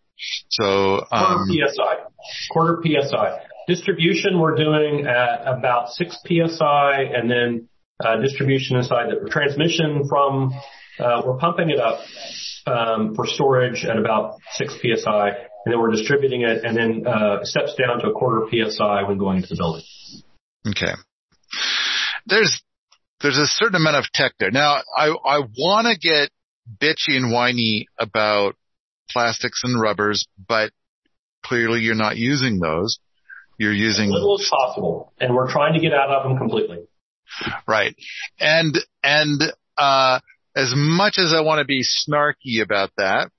[0.48, 1.96] So, um, quarter psi,
[2.50, 3.40] quarter psi.
[3.66, 7.68] Distribution we're doing at about six psi, and then
[8.04, 10.52] uh, distribution inside the transmission from,
[10.98, 12.00] uh, we're pumping it up
[12.66, 17.44] um, for storage at about 6 psi, and then we're distributing it, and then uh,
[17.44, 19.84] steps down to a quarter psi when going to the building.
[20.68, 20.92] Okay.
[22.26, 22.62] There's
[23.20, 24.50] there's a certain amount of tech there.
[24.50, 26.30] Now, I I want to get
[26.80, 28.56] bitchy and whiny about
[29.10, 30.72] plastics and rubbers, but
[31.44, 32.98] clearly you're not using those.
[33.58, 36.86] You're using as little as possible, and we're trying to get out of them completely.
[37.66, 37.94] Right.
[38.38, 39.42] And, and,
[39.76, 40.20] uh,
[40.56, 43.30] as much as I want to be snarky about that,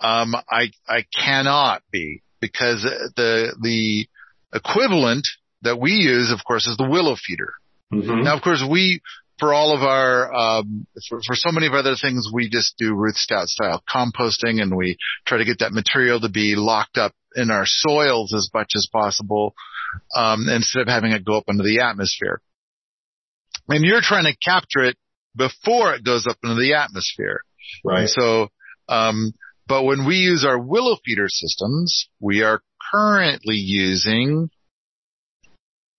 [0.00, 4.06] um, I, I cannot be because the, the
[4.54, 5.26] equivalent
[5.62, 7.52] that we use, of course, is the willow feeder.
[7.92, 8.22] Mm-hmm.
[8.22, 9.02] Now, of course, we,
[9.40, 12.94] for all of our, um, for, for, so many of other things, we just do
[12.94, 17.12] Ruth Stout style composting and we try to get that material to be locked up
[17.34, 19.54] in our soils as much as possible,
[20.14, 22.40] um, instead of having it go up into the atmosphere
[23.70, 24.96] and you're trying to capture it
[25.36, 27.42] before it goes up into the atmosphere.
[27.84, 28.00] Right.
[28.00, 28.48] And so,
[28.88, 29.32] um,
[29.66, 34.50] but when we use our willow feeder systems, we are currently using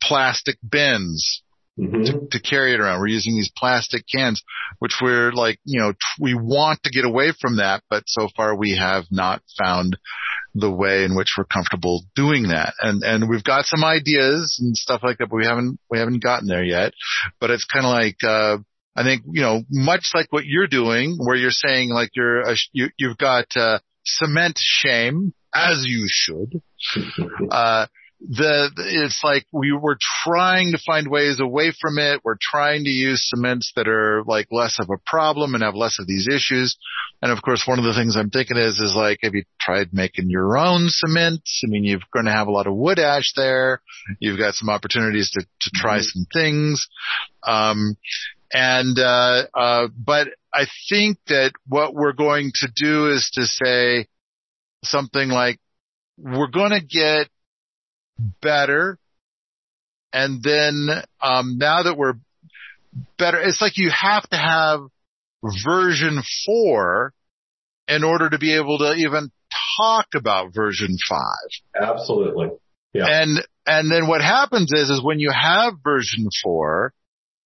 [0.02, 1.44] plastic bins
[1.82, 2.04] mm-hmm.
[2.04, 3.00] to, to, carry it around.
[3.00, 4.44] We're using these plastic cans,
[4.80, 8.56] which we're like, you know, we want to get away from that, but so far
[8.56, 9.98] we have not found
[10.54, 12.74] the way in which we're comfortable doing that.
[12.80, 16.24] And, and we've got some ideas and stuff like that, but we haven't, we haven't
[16.24, 16.94] gotten there yet.
[17.39, 18.58] But it's kind of like, uh,
[18.96, 22.56] I think, you know, much like what you're doing, where you're saying like you're, a,
[22.74, 26.62] you, you've got, uh, cement shame, as you should.
[27.52, 27.86] Uh,
[28.30, 32.22] the, it's like we were trying to find ways away from it.
[32.24, 35.98] We're trying to use cements that are like less of a problem and have less
[36.00, 36.78] of these issues.
[37.22, 39.90] And of course, one of the things I'm thinking is, is like, have you tried
[39.92, 41.42] making your own cement?
[41.64, 43.82] I mean, you're going to have a lot of wood ash there.
[44.20, 46.04] You've got some opportunities to, to try mm-hmm.
[46.04, 46.88] some things.
[47.44, 47.98] Um,
[48.54, 54.08] and, uh, uh, but I think that what we're going to do is to say
[54.84, 55.60] something like,
[56.18, 57.30] we're going to get
[58.41, 58.97] better.
[60.13, 60.89] And then,
[61.21, 62.15] um, now that we're
[63.17, 64.82] better, it's like you have to have
[65.65, 67.13] version four
[67.88, 69.32] in order to be able to even
[69.80, 71.89] talk about version five.
[71.89, 72.50] Absolutely.
[72.93, 73.06] Yeah.
[73.08, 76.93] And, and then what happens is, is when you have version four,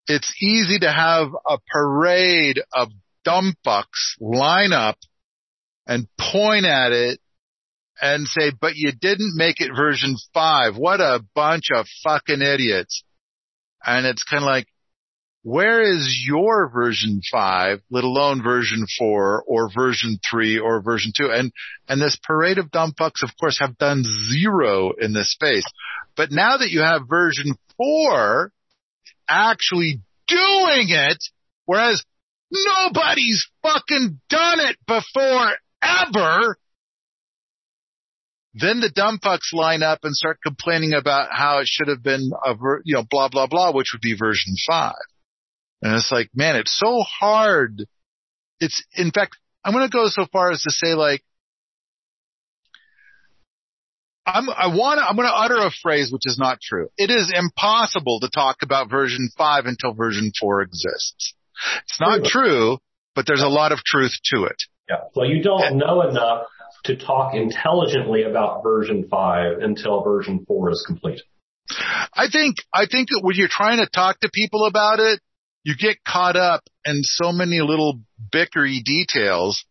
[0.07, 2.89] it's easy to have a parade of
[3.23, 4.97] dumb fucks line up
[5.87, 7.19] and point at it
[8.01, 10.75] and say, but you didn't make it version five.
[10.77, 13.03] What a bunch of fucking idiots.
[13.85, 14.67] And it's kind of like,
[15.43, 21.29] where is your version five, let alone version four or version three or version two?
[21.31, 21.51] And,
[21.87, 25.65] and this parade of dumb fucks, of course, have done zero in this space.
[26.17, 28.51] But now that you have version four
[29.29, 31.23] actually doing it,
[31.65, 32.03] whereas
[32.51, 35.51] nobody's fucking done it before
[35.83, 36.57] ever,
[38.57, 42.31] then the dumb fucks line up and start complaining about how it should have been
[42.43, 44.93] a, ver- you know, blah, blah, blah, which would be version five.
[45.81, 47.83] And it's like, man, it's so hard.
[48.61, 51.21] It's, in fact, I'm going to go so far as to say like,
[54.25, 56.87] I'm, I want to, I'm going to utter a phrase which is not true.
[56.97, 61.35] It is impossible to talk about version five until version four exists.
[61.83, 62.77] It's not true,
[63.15, 64.63] but there's a lot of truth to it.
[64.89, 65.01] Yeah.
[65.13, 66.47] Well, you don't know enough
[66.83, 71.21] to talk intelligently about version five until version four is complete.
[72.13, 75.19] I think, I think that when you're trying to talk to people about it,
[75.63, 78.01] you get caught up in so many little
[78.33, 79.65] bickery details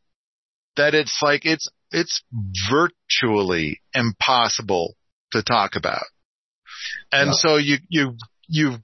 [0.76, 2.24] that it's like, it's, it's
[2.68, 4.96] virtually impossible
[5.30, 6.02] to talk about.
[7.12, 7.34] And yeah.
[7.34, 8.16] so you, you,
[8.48, 8.80] you've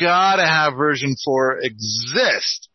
[0.00, 2.68] gotta have version four exist.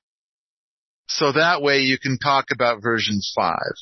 [1.07, 3.75] So that way you can talk about versions five.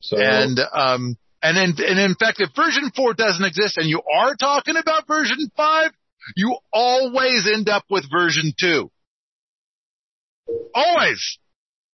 [0.00, 4.00] So, and, um, and in, and in fact, if version four doesn't exist and you
[4.02, 5.90] are talking about version five,
[6.36, 8.90] you always end up with version two.
[10.74, 11.38] Always.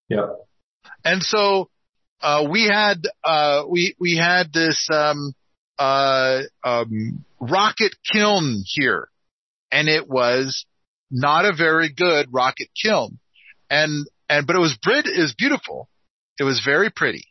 [0.08, 0.26] Yeah.
[1.04, 1.70] And so,
[2.20, 5.32] uh, we had, uh, we, we had this, um,
[5.78, 9.08] uh, um, rocket kiln here
[9.70, 10.66] and it was
[11.10, 13.18] not a very good rocket kiln.
[13.68, 15.88] And, and, but it was, it was beautiful.
[16.38, 17.24] It was very pretty.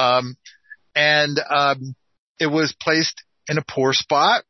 [0.00, 0.36] Um,
[0.94, 1.94] and, um,
[2.38, 4.44] it was placed in a poor spot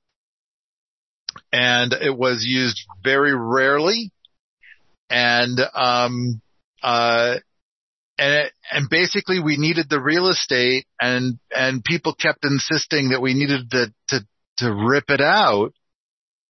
[1.53, 4.11] and it was used very rarely.
[5.09, 6.41] And, um,
[6.83, 7.37] uh,
[8.17, 13.21] and, it, and basically we needed the real estate and, and people kept insisting that
[13.21, 14.27] we needed to, to,
[14.59, 15.73] to rip it out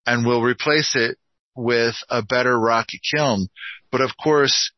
[0.05, 1.17] and we'll replace it
[1.55, 3.47] with a better rocket kiln.
[3.91, 4.71] But of course,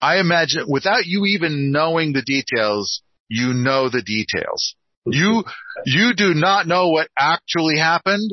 [0.00, 4.74] I imagine without you even knowing the details, you know the details.
[5.06, 5.44] You,
[5.84, 8.32] you do not know what actually happened.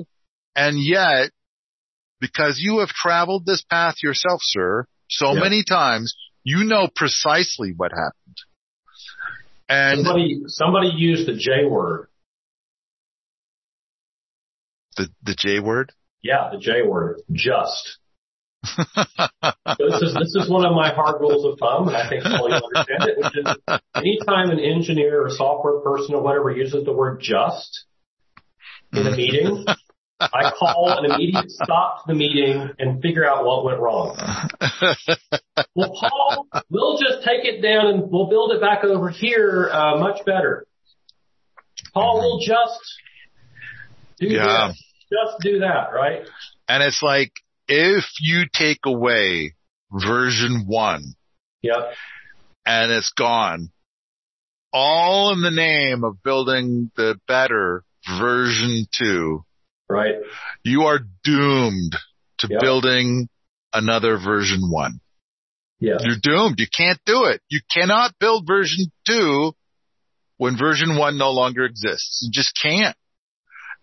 [0.56, 1.32] And yet,
[2.20, 7.92] because you have traveled this path yourself, sir, so many times, you know precisely what
[7.92, 8.38] happened.
[9.68, 12.08] And somebody, somebody used the J word.
[14.98, 15.94] The, the J word?
[16.22, 17.22] Yeah, the J word.
[17.32, 17.98] Just.
[18.64, 22.48] This is this is one of my hard rules of thumb, and I think all
[22.48, 23.18] you understand it.
[23.18, 27.86] Which is, anytime an engineer or software person or whatever uses the word "just"
[28.94, 29.66] in a meeting,
[30.20, 34.16] I call an immediate stop to the meeting and figure out what went wrong.
[35.76, 39.98] well, Paul, we'll just take it down and we'll build it back over here uh,
[39.98, 40.68] much better.
[41.94, 42.80] Paul, we'll just
[44.20, 44.68] do yeah.
[44.68, 44.84] this.
[45.12, 46.22] Just do that, right?
[46.70, 47.32] And it's like
[47.72, 49.56] if you take away
[49.92, 51.14] version one,
[51.62, 51.94] yep.
[52.66, 53.72] and it's gone,
[54.74, 57.86] all in the name of building the better
[58.20, 59.46] version two,
[59.90, 60.16] right?
[60.66, 61.96] You are doomed
[62.40, 62.60] to yep.
[62.60, 63.30] building
[63.74, 65.00] another version one.
[65.80, 66.02] Yes.
[66.04, 66.60] You're doomed.
[66.60, 67.42] You can't do it.
[67.50, 69.54] You cannot build version two
[70.38, 72.22] when version one no longer exists.
[72.22, 72.96] You just can't.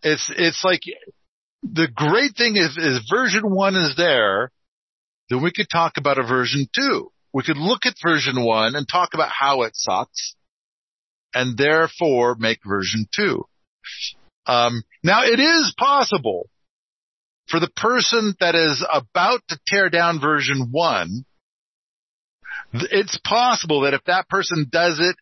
[0.03, 0.83] It's, it's like
[1.63, 4.51] the great thing is, is version one is there,
[5.31, 7.11] then we could talk about a version two.
[7.33, 10.35] We could look at version one and talk about how it sucks
[11.35, 13.45] and therefore make version two.
[14.47, 16.49] Um, now it is possible
[17.49, 21.25] for the person that is about to tear down version one,
[22.73, 25.17] it's possible that if that person does it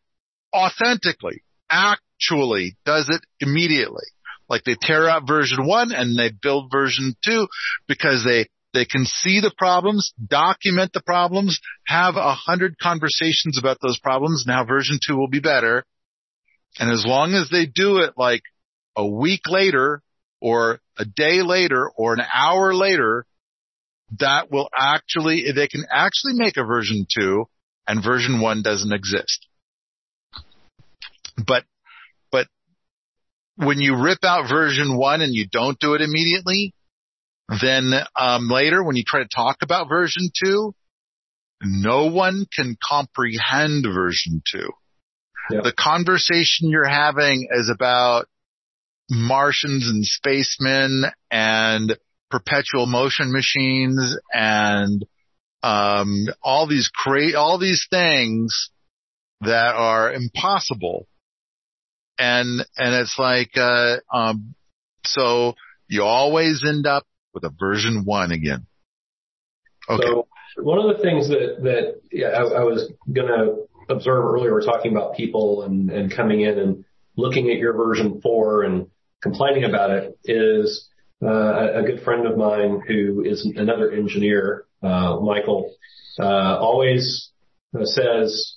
[0.54, 4.06] authentically, actually does it immediately,
[4.48, 7.48] like they tear out version one and they build version two
[7.88, 13.78] because they, they can see the problems, document the problems, have a hundred conversations about
[13.82, 14.44] those problems.
[14.46, 15.84] Now version two will be better.
[16.78, 18.42] And as long as they do it like
[18.96, 20.02] a week later
[20.40, 23.26] or a day later or an hour later,
[24.20, 27.46] that will actually, they can actually make a version two
[27.86, 29.46] and version one doesn't exist.
[31.36, 31.64] But,
[33.56, 36.74] when you rip out version one and you don't do it immediately,
[37.60, 40.74] then um, later when you try to talk about version two,
[41.62, 44.68] no one can comprehend version two.
[45.62, 48.26] The conversation you're having is about
[49.08, 51.96] Martians and spacemen and
[52.30, 55.06] perpetual motion machines and
[55.62, 58.70] um, all these cra- all these things
[59.40, 61.06] that are impossible.
[62.18, 64.54] And and it's like uh, um,
[65.04, 65.54] so
[65.88, 67.04] you always end up
[67.34, 68.66] with a version one again.
[69.88, 70.02] Okay.
[70.02, 73.56] So one of the things that that yeah, I, I was gonna
[73.88, 76.84] observe earlier, we're talking about people and and coming in and
[77.16, 78.88] looking at your version four and
[79.22, 80.88] complaining about it is
[81.22, 85.74] uh, a good friend of mine who is another engineer, uh, Michael,
[86.20, 87.30] uh, always
[87.84, 88.56] says,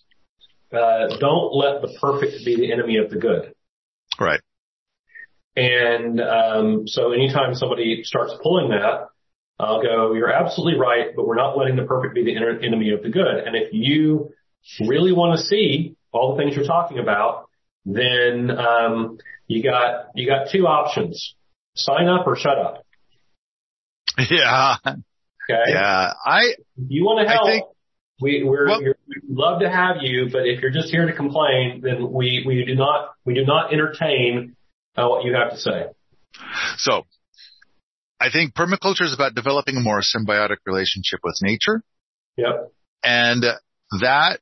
[0.72, 3.53] uh, "Don't let the perfect be the enemy of the good."
[4.20, 4.41] Right.
[5.55, 9.07] And um, so anytime somebody starts pulling that,
[9.59, 13.03] I'll go, "You're absolutely right, but we're not letting the perfect be the enemy of
[13.03, 14.32] the good." And if you
[14.88, 17.49] really want to see all the things you're talking about,
[17.86, 19.17] then um,
[19.47, 21.36] you got you got two options:
[21.76, 22.86] sign up or shut up.
[24.30, 24.76] Yeah.
[24.86, 25.72] Okay.
[25.72, 26.13] Yeah.
[26.26, 26.41] I.
[26.78, 27.47] If you want to help.
[27.47, 27.65] Think,
[28.22, 28.82] we we're, well,
[29.28, 32.76] love to have you, but if you're just here to complain, then we we do
[32.76, 34.55] not we do not entertain
[34.95, 35.86] uh, what you have to say.
[36.78, 37.03] So,
[38.20, 41.82] I think permaculture is about developing a more symbiotic relationship with nature.
[42.38, 42.72] Yep.
[43.03, 43.43] And
[43.99, 44.39] that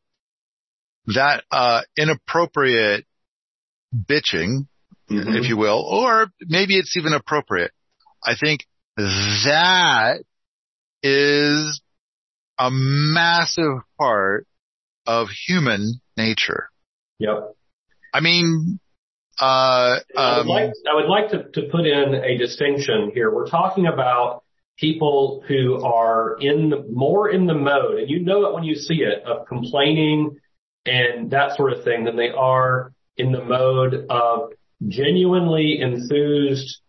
[1.08, 3.06] that uh, inappropriate
[3.96, 4.68] bitching,
[5.10, 5.36] mm-hmm.
[5.36, 7.72] if you will, or maybe it's even appropriate.
[8.24, 8.66] I think
[8.98, 10.24] that
[11.04, 11.82] is
[12.60, 14.48] a massive part
[15.08, 16.70] of human nature.
[17.20, 17.56] Yep.
[18.14, 18.80] I mean,
[19.40, 23.34] uh, um, I would like, I would like to, to put in a distinction here.
[23.34, 24.44] We're talking about
[24.78, 28.76] people who are in the, more in the mode, and you know it when you
[28.76, 30.38] see it, of complaining
[30.86, 34.52] and that sort of thing than they are in the mode of
[34.88, 36.82] genuinely enthused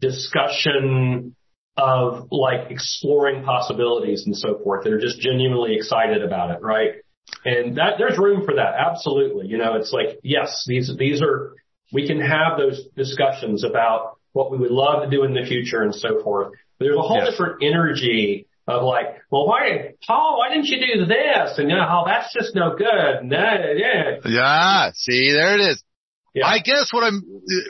[0.00, 1.36] discussion
[1.76, 4.84] of like exploring possibilities and so forth.
[4.84, 6.96] They're just genuinely excited about it, right?
[7.44, 8.74] And that there's room for that.
[8.78, 9.48] Absolutely.
[9.48, 11.54] You know, it's like, yes, these, these are,
[11.92, 15.82] we can have those discussions about what we would love to do in the future
[15.82, 16.52] and so forth.
[16.78, 17.30] But there's a whole yes.
[17.30, 21.58] different energy of like, well, why, Paul, why didn't you do this?
[21.58, 22.88] And you know, oh, that's just no good.
[22.88, 24.18] And yeah.
[24.24, 24.90] Yeah.
[24.94, 25.82] See, there it is.
[26.34, 26.46] Yeah.
[26.46, 27.22] I guess what I'm,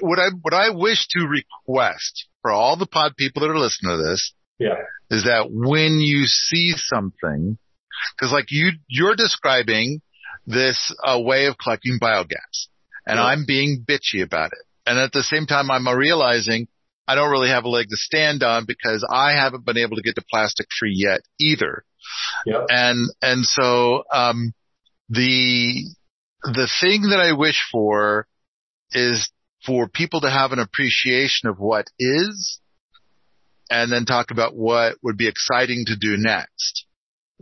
[0.02, 3.96] what I, what I wish to request for all the pod people that are listening
[3.96, 4.34] to this.
[4.58, 4.76] Yeah.
[5.10, 7.58] Is that when you see something,
[8.18, 10.00] cause like you, you're describing
[10.46, 12.68] this uh, way of collecting biogas
[13.06, 13.24] and yeah.
[13.24, 14.64] I'm being bitchy about it.
[14.86, 16.68] And at the same time, I'm realizing
[17.06, 20.02] I don't really have a leg to stand on because I haven't been able to
[20.02, 21.84] get to plastic free yet either.
[22.46, 22.66] Yep.
[22.68, 24.52] And, and so, um,
[25.08, 25.84] the,
[26.42, 28.26] the thing that I wish for
[28.92, 29.30] is
[29.64, 32.60] for people to have an appreciation of what is
[33.70, 36.81] and then talk about what would be exciting to do next.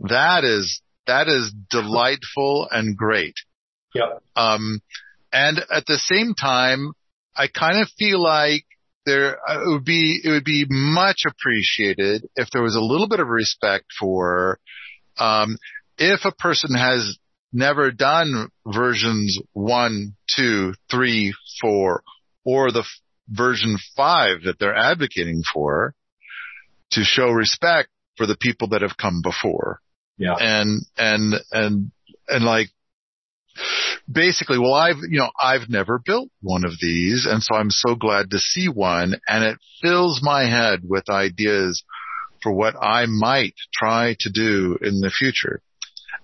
[0.09, 3.35] That is, that is delightful and great.
[3.93, 4.23] Yep.
[4.35, 4.81] Um,
[5.31, 6.93] and at the same time,
[7.35, 8.65] I kind of feel like
[9.05, 13.07] there uh, it would be it would be much appreciated if there was a little
[13.07, 14.59] bit of respect for
[15.17, 15.57] um,
[15.97, 17.17] if a person has
[17.53, 22.03] never done versions one, two, three, four,
[22.45, 22.85] or the f-
[23.27, 25.93] version five that they're advocating for,
[26.91, 29.79] to show respect for the people that have come before.
[30.17, 30.35] Yeah.
[30.39, 31.91] And and and
[32.27, 32.69] and like
[34.11, 37.25] basically, well, I've, you know, I've never built one of these.
[37.29, 41.83] And so I'm so glad to see one and it fills my head with ideas
[42.41, 45.61] for what I might try to do in the future.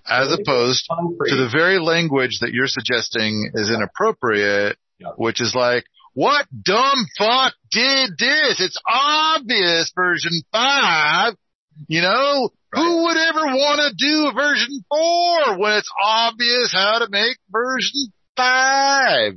[0.06, 4.78] As opposed to the very language that you're suggesting is inappropriate,
[5.16, 5.84] which is like,
[6.14, 8.60] what dumb fuck did this?
[8.60, 11.34] It's obvious version five.
[11.88, 12.82] You know, right.
[12.82, 18.12] who would ever want to do version four when it's obvious how to make version
[18.36, 19.34] five?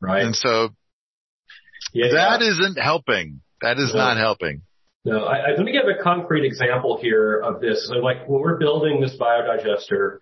[0.00, 0.22] Right.
[0.24, 0.70] And so
[1.92, 2.68] yeah, that yeah.
[2.68, 3.40] not helping.
[3.62, 4.00] That is no.
[4.00, 4.62] not helping.
[5.04, 7.88] No, I, I, let me give a concrete example here of this.
[7.88, 10.18] So like when we're building this biodigester,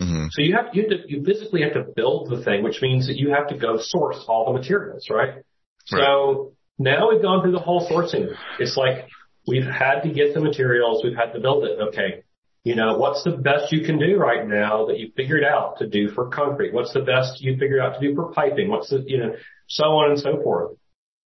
[0.00, 0.26] mm-hmm.
[0.30, 3.06] so you have you have to you physically have to build the thing, which means
[3.06, 5.36] that you have to go source all the materials, right?
[5.36, 5.42] right.
[5.88, 8.28] So now we've gone through the whole sourcing.
[8.58, 9.08] It's like
[9.46, 11.78] we've had to get the materials, we've had to build it.
[11.88, 12.24] Okay,
[12.64, 15.88] you know, what's the best you can do right now that you figured out to
[15.88, 16.74] do for concrete?
[16.74, 18.68] What's the best you figured out to do for piping?
[18.68, 19.34] What's the, you know,
[19.66, 20.76] so on and so forth.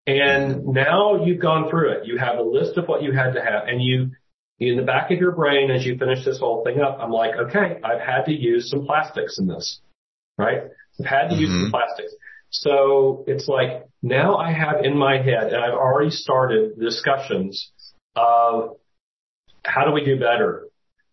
[0.05, 2.05] And now you've gone through it.
[2.05, 4.11] You have a list of what you had to have and you,
[4.59, 7.36] in the back of your brain, as you finish this whole thing up, I'm like,
[7.36, 9.80] okay, I've had to use some plastics in this,
[10.38, 10.64] right?
[10.99, 11.41] I've had to mm-hmm.
[11.41, 11.72] use some mm-hmm.
[11.72, 12.14] plastics.
[12.51, 17.72] So it's like now I have in my head and I've already started discussions
[18.16, 18.78] of
[19.64, 20.68] how do we do better?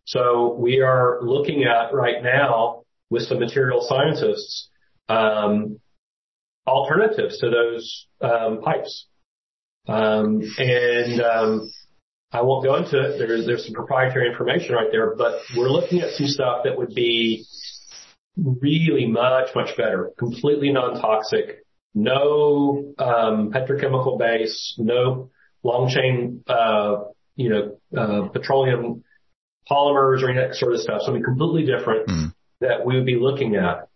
[0.04, 4.68] So we are looking at right now with some material scientists,
[5.08, 5.78] um,
[6.66, 9.06] alternatives to those um, pipes.
[9.88, 11.70] Um, and um,
[12.32, 13.18] I won't go into it.
[13.18, 16.94] There's there's some proprietary information right there, but we're looking at some stuff that would
[16.94, 17.44] be
[18.36, 25.30] really much much better, completely non-toxic, no um, petrochemical base, no
[25.62, 27.04] long chain, uh,
[27.36, 29.04] you know, uh, petroleum
[29.70, 31.02] polymers or any that sort of stuff.
[31.02, 32.34] Something completely different mm.
[32.60, 33.88] that we would be looking at.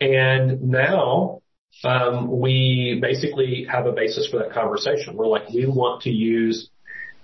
[0.00, 1.42] And now
[1.84, 5.16] um, we basically have a basis for that conversation.
[5.16, 6.70] We're like, we want to use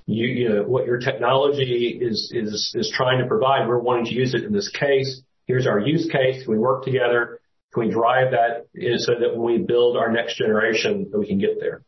[0.06, 3.68] you, you know, what your technology is, is, is trying to provide.
[3.68, 5.22] We're wanting to use it in this case.
[5.46, 6.46] Here's our use case.
[6.46, 7.40] We work together?
[7.72, 8.66] Can we drive that
[8.98, 11.82] so that when we build our next generation that we can get there?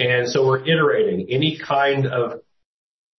[0.00, 2.40] And so we're iterating any kind of,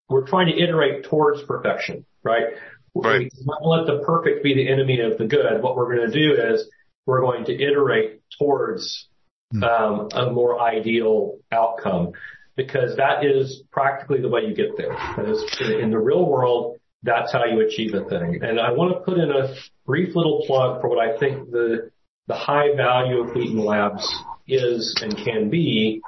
[0.09, 2.55] we're trying to iterate towards perfection, right?
[2.93, 3.19] Right.
[3.19, 5.61] We not let the perfect be the enemy of the good.
[5.61, 6.67] What we're going to do is
[7.05, 9.07] we're going to iterate towards
[9.51, 9.63] hmm.
[9.63, 12.13] um, a more ideal outcome
[12.57, 14.97] because that is practically the way you get there.
[15.15, 18.41] That is, in the real world, that's how you achieve a thing.
[18.43, 19.55] And I want to put in a
[19.85, 21.91] brief little plug for what I think the
[22.27, 24.07] the high value of Wheaton Labs
[24.47, 26.01] is and can be,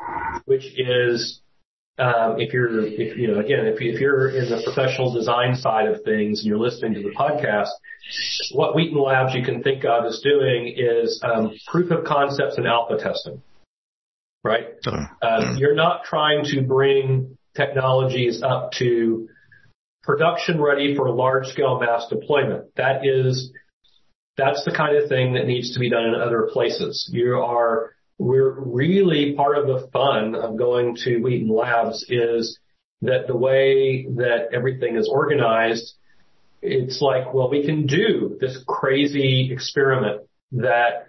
[0.46, 1.42] which is
[2.00, 5.88] um, if you're, if you know, again, if, if you're in the professional design side
[5.88, 7.70] of things and you're listening to the podcast,
[8.54, 12.68] what Wheaton Labs you can think of as doing is um, proof of concepts and
[12.68, 13.42] alpha testing,
[14.44, 14.66] right?
[15.22, 19.30] Uh, you're not trying to bring technologies up to
[20.02, 22.76] production ready for large scale mass deployment.
[22.76, 23.52] That is,
[24.36, 27.08] that's the kind of thing that needs to be done in other places.
[27.14, 32.59] You are we're really part of the fun of going to Wheaton Labs is
[33.01, 35.93] that the way that everything is organized,
[36.61, 40.22] it's like, well, we can do this crazy experiment
[40.53, 41.07] that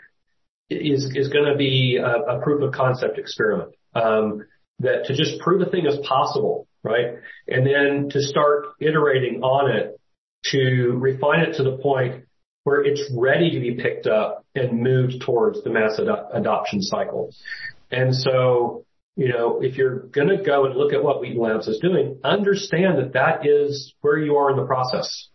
[0.70, 3.74] is is going to be a, a, proof of concept experiment.
[3.94, 4.46] Um,
[4.80, 7.18] that to just prove a thing is possible, right?
[7.46, 10.00] And then to start iterating on it
[10.46, 12.24] to refine it to the point
[12.64, 17.34] where it's ready to be picked up and moved towards the mass ad- adoption cycle.
[17.90, 18.84] And so,
[19.16, 22.18] you know, if you're going to go and look at what Wheaton Labs is doing,
[22.24, 25.28] understand that that is where you are in the process,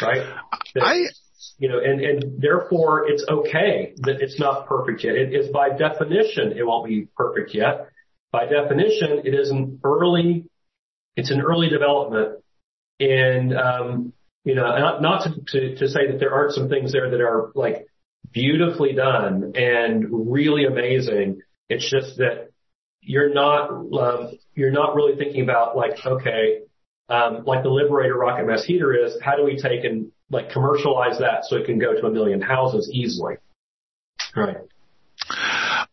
[0.00, 0.26] right?
[0.74, 0.94] That, I,
[1.58, 5.14] you know, and, and therefore it's okay that it's not perfect yet.
[5.14, 7.88] It is by definition, it won't be perfect yet.
[8.32, 10.44] By definition, it is an early,
[11.16, 12.42] it's an early development.
[12.98, 14.12] And, um,
[14.44, 17.20] you know, not, not to, to, to say that there aren't some things there that
[17.20, 17.88] are like
[18.32, 21.40] beautifully done and really amazing.
[21.68, 22.50] It's just that
[23.00, 26.60] you're not, um, you're not really thinking about like, okay,
[27.08, 31.18] um, like the Liberator rocket mass heater is, how do we take and like commercialize
[31.20, 33.36] that so it can go to a million houses easily?
[34.34, 34.56] Right.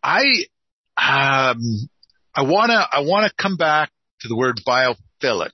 [0.04, 0.46] I,
[0.98, 1.90] um,
[2.36, 5.52] I wanna, I wanna come back to the word biophilic.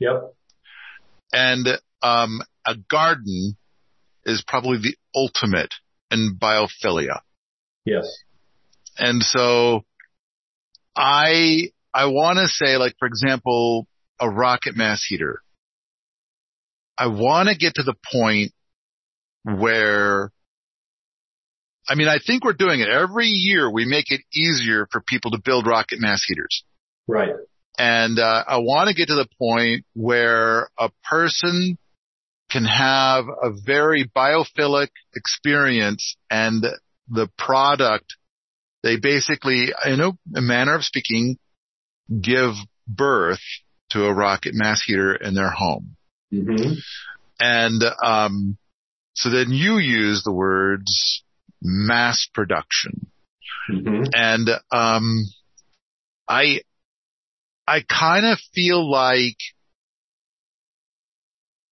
[0.00, 0.34] Yep.
[1.32, 1.66] And
[2.02, 3.56] um, a garden
[4.24, 5.72] is probably the ultimate
[6.16, 7.20] in biophilia.
[7.84, 8.06] Yes.
[8.98, 9.84] And so
[10.96, 13.86] I, I want to say like, for example,
[14.18, 15.42] a rocket mass heater.
[16.98, 18.52] I want to get to the point
[19.44, 20.32] where,
[21.88, 23.70] I mean, I think we're doing it every year.
[23.70, 26.64] We make it easier for people to build rocket mass heaters.
[27.06, 27.30] Right.
[27.78, 31.76] And uh, I want to get to the point where a person
[32.56, 36.64] can have a very biophilic experience and
[37.06, 38.16] the product
[38.82, 41.36] they basically, in a, a manner of speaking,
[42.08, 42.54] give
[42.88, 43.42] birth
[43.90, 45.96] to a rocket mass heater in their home.
[46.32, 46.74] Mm-hmm.
[47.40, 48.56] And, um,
[49.12, 51.22] so then you use the words
[51.60, 53.10] mass production.
[53.70, 54.04] Mm-hmm.
[54.14, 55.26] And, um,
[56.26, 56.62] I,
[57.68, 59.36] I kind of feel like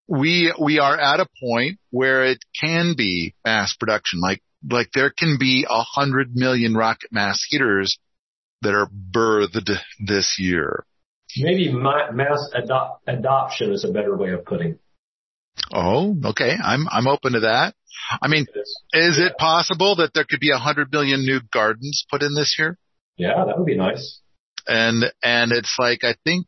[0.07, 4.21] we, we are at a point where it can be mass production.
[4.21, 7.99] Like, like there can be a hundred million rocket mass heaters
[8.63, 9.71] that are birthed
[10.05, 10.85] this year.
[11.37, 14.79] Maybe mass adop- adoption is a better way of putting.
[15.73, 16.53] Oh, okay.
[16.63, 17.75] I'm, I'm open to that.
[18.21, 18.83] I mean, this.
[18.93, 19.27] is Yeah.
[19.27, 22.79] it possible that there could be a hundred million new gardens put in this year?
[23.17, 24.21] Yeah, that would be nice.
[24.67, 26.47] And, and it's like, I think,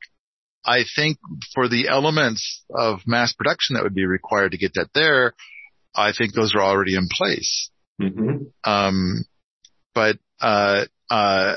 [0.66, 1.18] I think
[1.54, 5.32] for the elements of mass production that would be required to get that there,
[5.94, 7.70] I think those are already in place.
[8.02, 8.44] Mm-hmm.
[8.64, 9.24] Um,
[9.94, 11.54] but, uh, uh,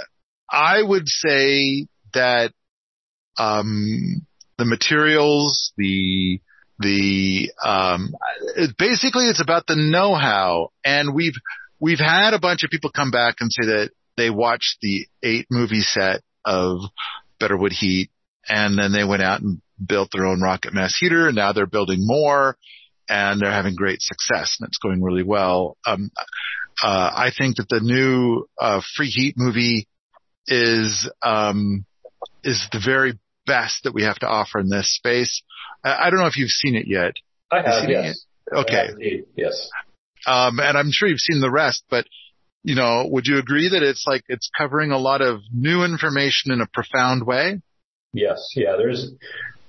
[0.50, 2.54] I would say that,
[3.38, 4.26] um,
[4.58, 6.40] the materials, the,
[6.80, 8.14] the, um,
[8.78, 11.36] basically it's about the know-how and we've,
[11.80, 15.48] we've had a bunch of people come back and say that they watched the eight
[15.50, 16.80] movie set of
[17.40, 18.12] Better Wood Heat
[18.48, 21.66] and then they went out and built their own rocket mass heater and now they're
[21.66, 22.58] building more
[23.08, 25.78] and they're having great success and it's going really well.
[25.86, 26.12] Um,
[26.84, 29.88] uh, I think that the new, uh, free heat movie
[30.48, 31.86] is, um,
[32.44, 35.42] is the very best that we have to offer in this space.
[35.84, 37.14] I, I don't know if you've seen it yet.
[37.52, 38.26] I have, seen it yes.
[38.54, 38.88] Okay.
[38.88, 39.70] Have yes.
[40.28, 42.06] Um, and I'm sure you've seen the rest, but
[42.64, 46.52] you know, would you agree that it's like it's covering a lot of new information
[46.52, 47.62] in a profound way?
[48.14, 48.76] Yes, yeah.
[48.78, 49.12] There's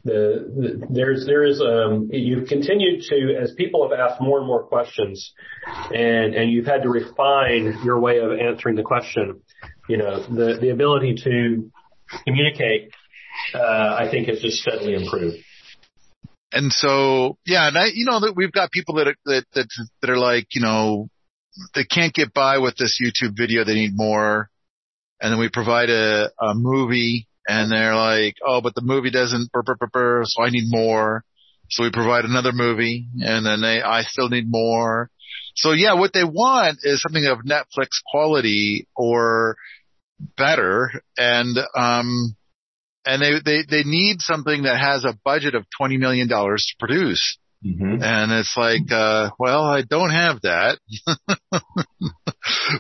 [0.05, 4.47] the, the there's there is um you've continued to as people have asked more and
[4.47, 5.33] more questions,
[5.67, 9.43] and and you've had to refine your way of answering the question.
[9.89, 11.71] You know, the the ability to
[12.25, 12.93] communicate,
[13.55, 13.59] uh,
[13.99, 15.37] I think, has just steadily improved.
[16.53, 19.69] And so, yeah, and I, you know, that we've got people that are, that, that,
[20.01, 21.09] that are like, you know,
[21.75, 23.65] they can't get by with this YouTube video.
[23.65, 24.51] They need more.
[25.21, 29.51] And then we provide a, a movie and they're like, oh, but the movie doesn't,
[29.51, 31.25] burr, burr, burr, burr, so I need more.
[31.69, 35.11] So we provide another movie and then they, I still need more.
[35.57, 39.57] So yeah, what they want is something of Netflix quality or
[40.37, 40.93] better.
[41.19, 42.37] And, um,
[43.05, 47.37] and they, they, they need something that has a budget of $20 million to produce.
[47.67, 48.01] Mm-hmm.
[48.01, 50.79] And it's like, uh, well, I don't have that.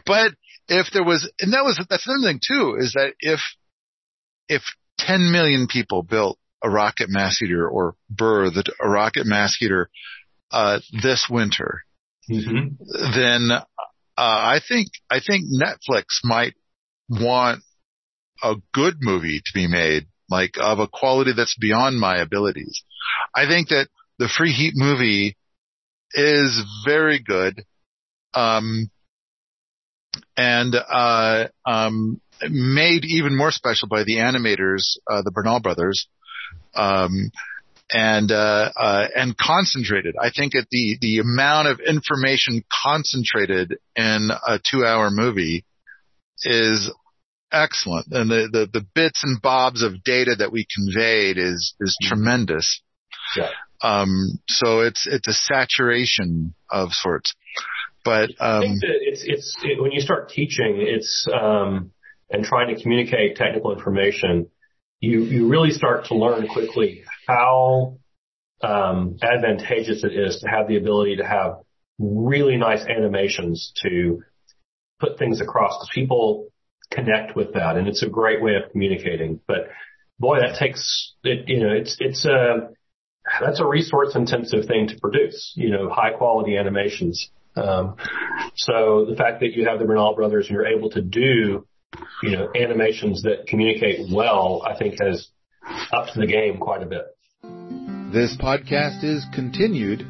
[0.06, 0.32] but
[0.68, 3.40] if there was, and that was, that's another thing too, is that if,
[4.50, 4.62] if
[4.98, 9.88] 10 million people built a rocket mass heater or birthed a rocket mass heater,
[10.50, 11.82] uh, this winter,
[12.30, 13.20] Mm-hmm.
[13.20, 13.62] then, uh,
[14.16, 16.54] I think, I think Netflix might
[17.08, 17.62] want
[18.42, 22.84] a good movie to be made, like of a quality that's beyond my abilities.
[23.34, 23.88] I think that
[24.18, 25.36] the free heat movie
[26.12, 27.64] is very good.
[28.32, 28.90] Um,
[30.36, 36.06] and, uh, um, made even more special by the animators, uh, the Bernal brothers.
[36.74, 37.30] Um,
[37.92, 40.14] and, uh, uh, and concentrated.
[40.20, 45.64] I think that the, the amount of information concentrated in a two hour movie
[46.42, 46.92] is
[47.52, 48.06] excellent.
[48.12, 52.80] And the, the, the bits and bobs of data that we conveyed is, is tremendous.
[53.36, 53.50] Yeah.
[53.82, 57.34] Um, so it's, it's a saturation of sorts.
[58.04, 61.92] But, I um, think that it's it's it, when you start teaching, it's um,
[62.30, 64.48] and trying to communicate technical information,
[65.00, 67.98] you you really start to learn quickly how
[68.62, 71.56] um, advantageous it is to have the ability to have
[71.98, 74.22] really nice animations to
[75.00, 76.48] put things across because people
[76.90, 79.40] connect with that, and it's a great way of communicating.
[79.46, 79.68] But
[80.18, 81.48] boy, that takes it.
[81.48, 82.70] You know, it's it's a
[83.40, 85.52] that's a resource intensive thing to produce.
[85.56, 87.30] You know, high quality animations.
[87.56, 87.96] Um,
[88.54, 91.66] so the fact that you have the Bernal brothers and you're able to do,
[92.22, 95.28] you know, animations that communicate well, I think has
[95.92, 97.06] upped the game quite a bit.
[98.12, 100.00] This podcast is continued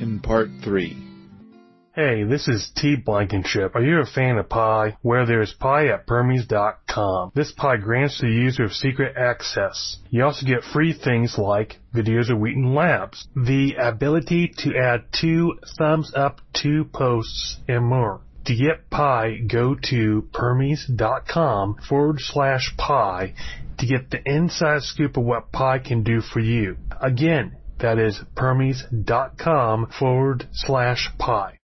[0.00, 0.96] in part three.
[1.92, 3.74] Hey, this is T Blankenship.
[3.74, 4.96] Are you a fan of Pi?
[5.02, 7.32] Where there's Pi at Permies.com.
[7.34, 9.98] This Pi grants the user of secret access.
[10.08, 15.58] You also get free things like videos of Wheaton Labs, the ability to add two
[15.76, 18.20] thumbs up to posts, and more.
[18.50, 23.32] To get Pi, go to Permies.com forward slash Pi
[23.78, 26.76] to get the inside scoop of what Pi can do for you.
[27.00, 31.58] Again, that is Permies.com forward slash Pi.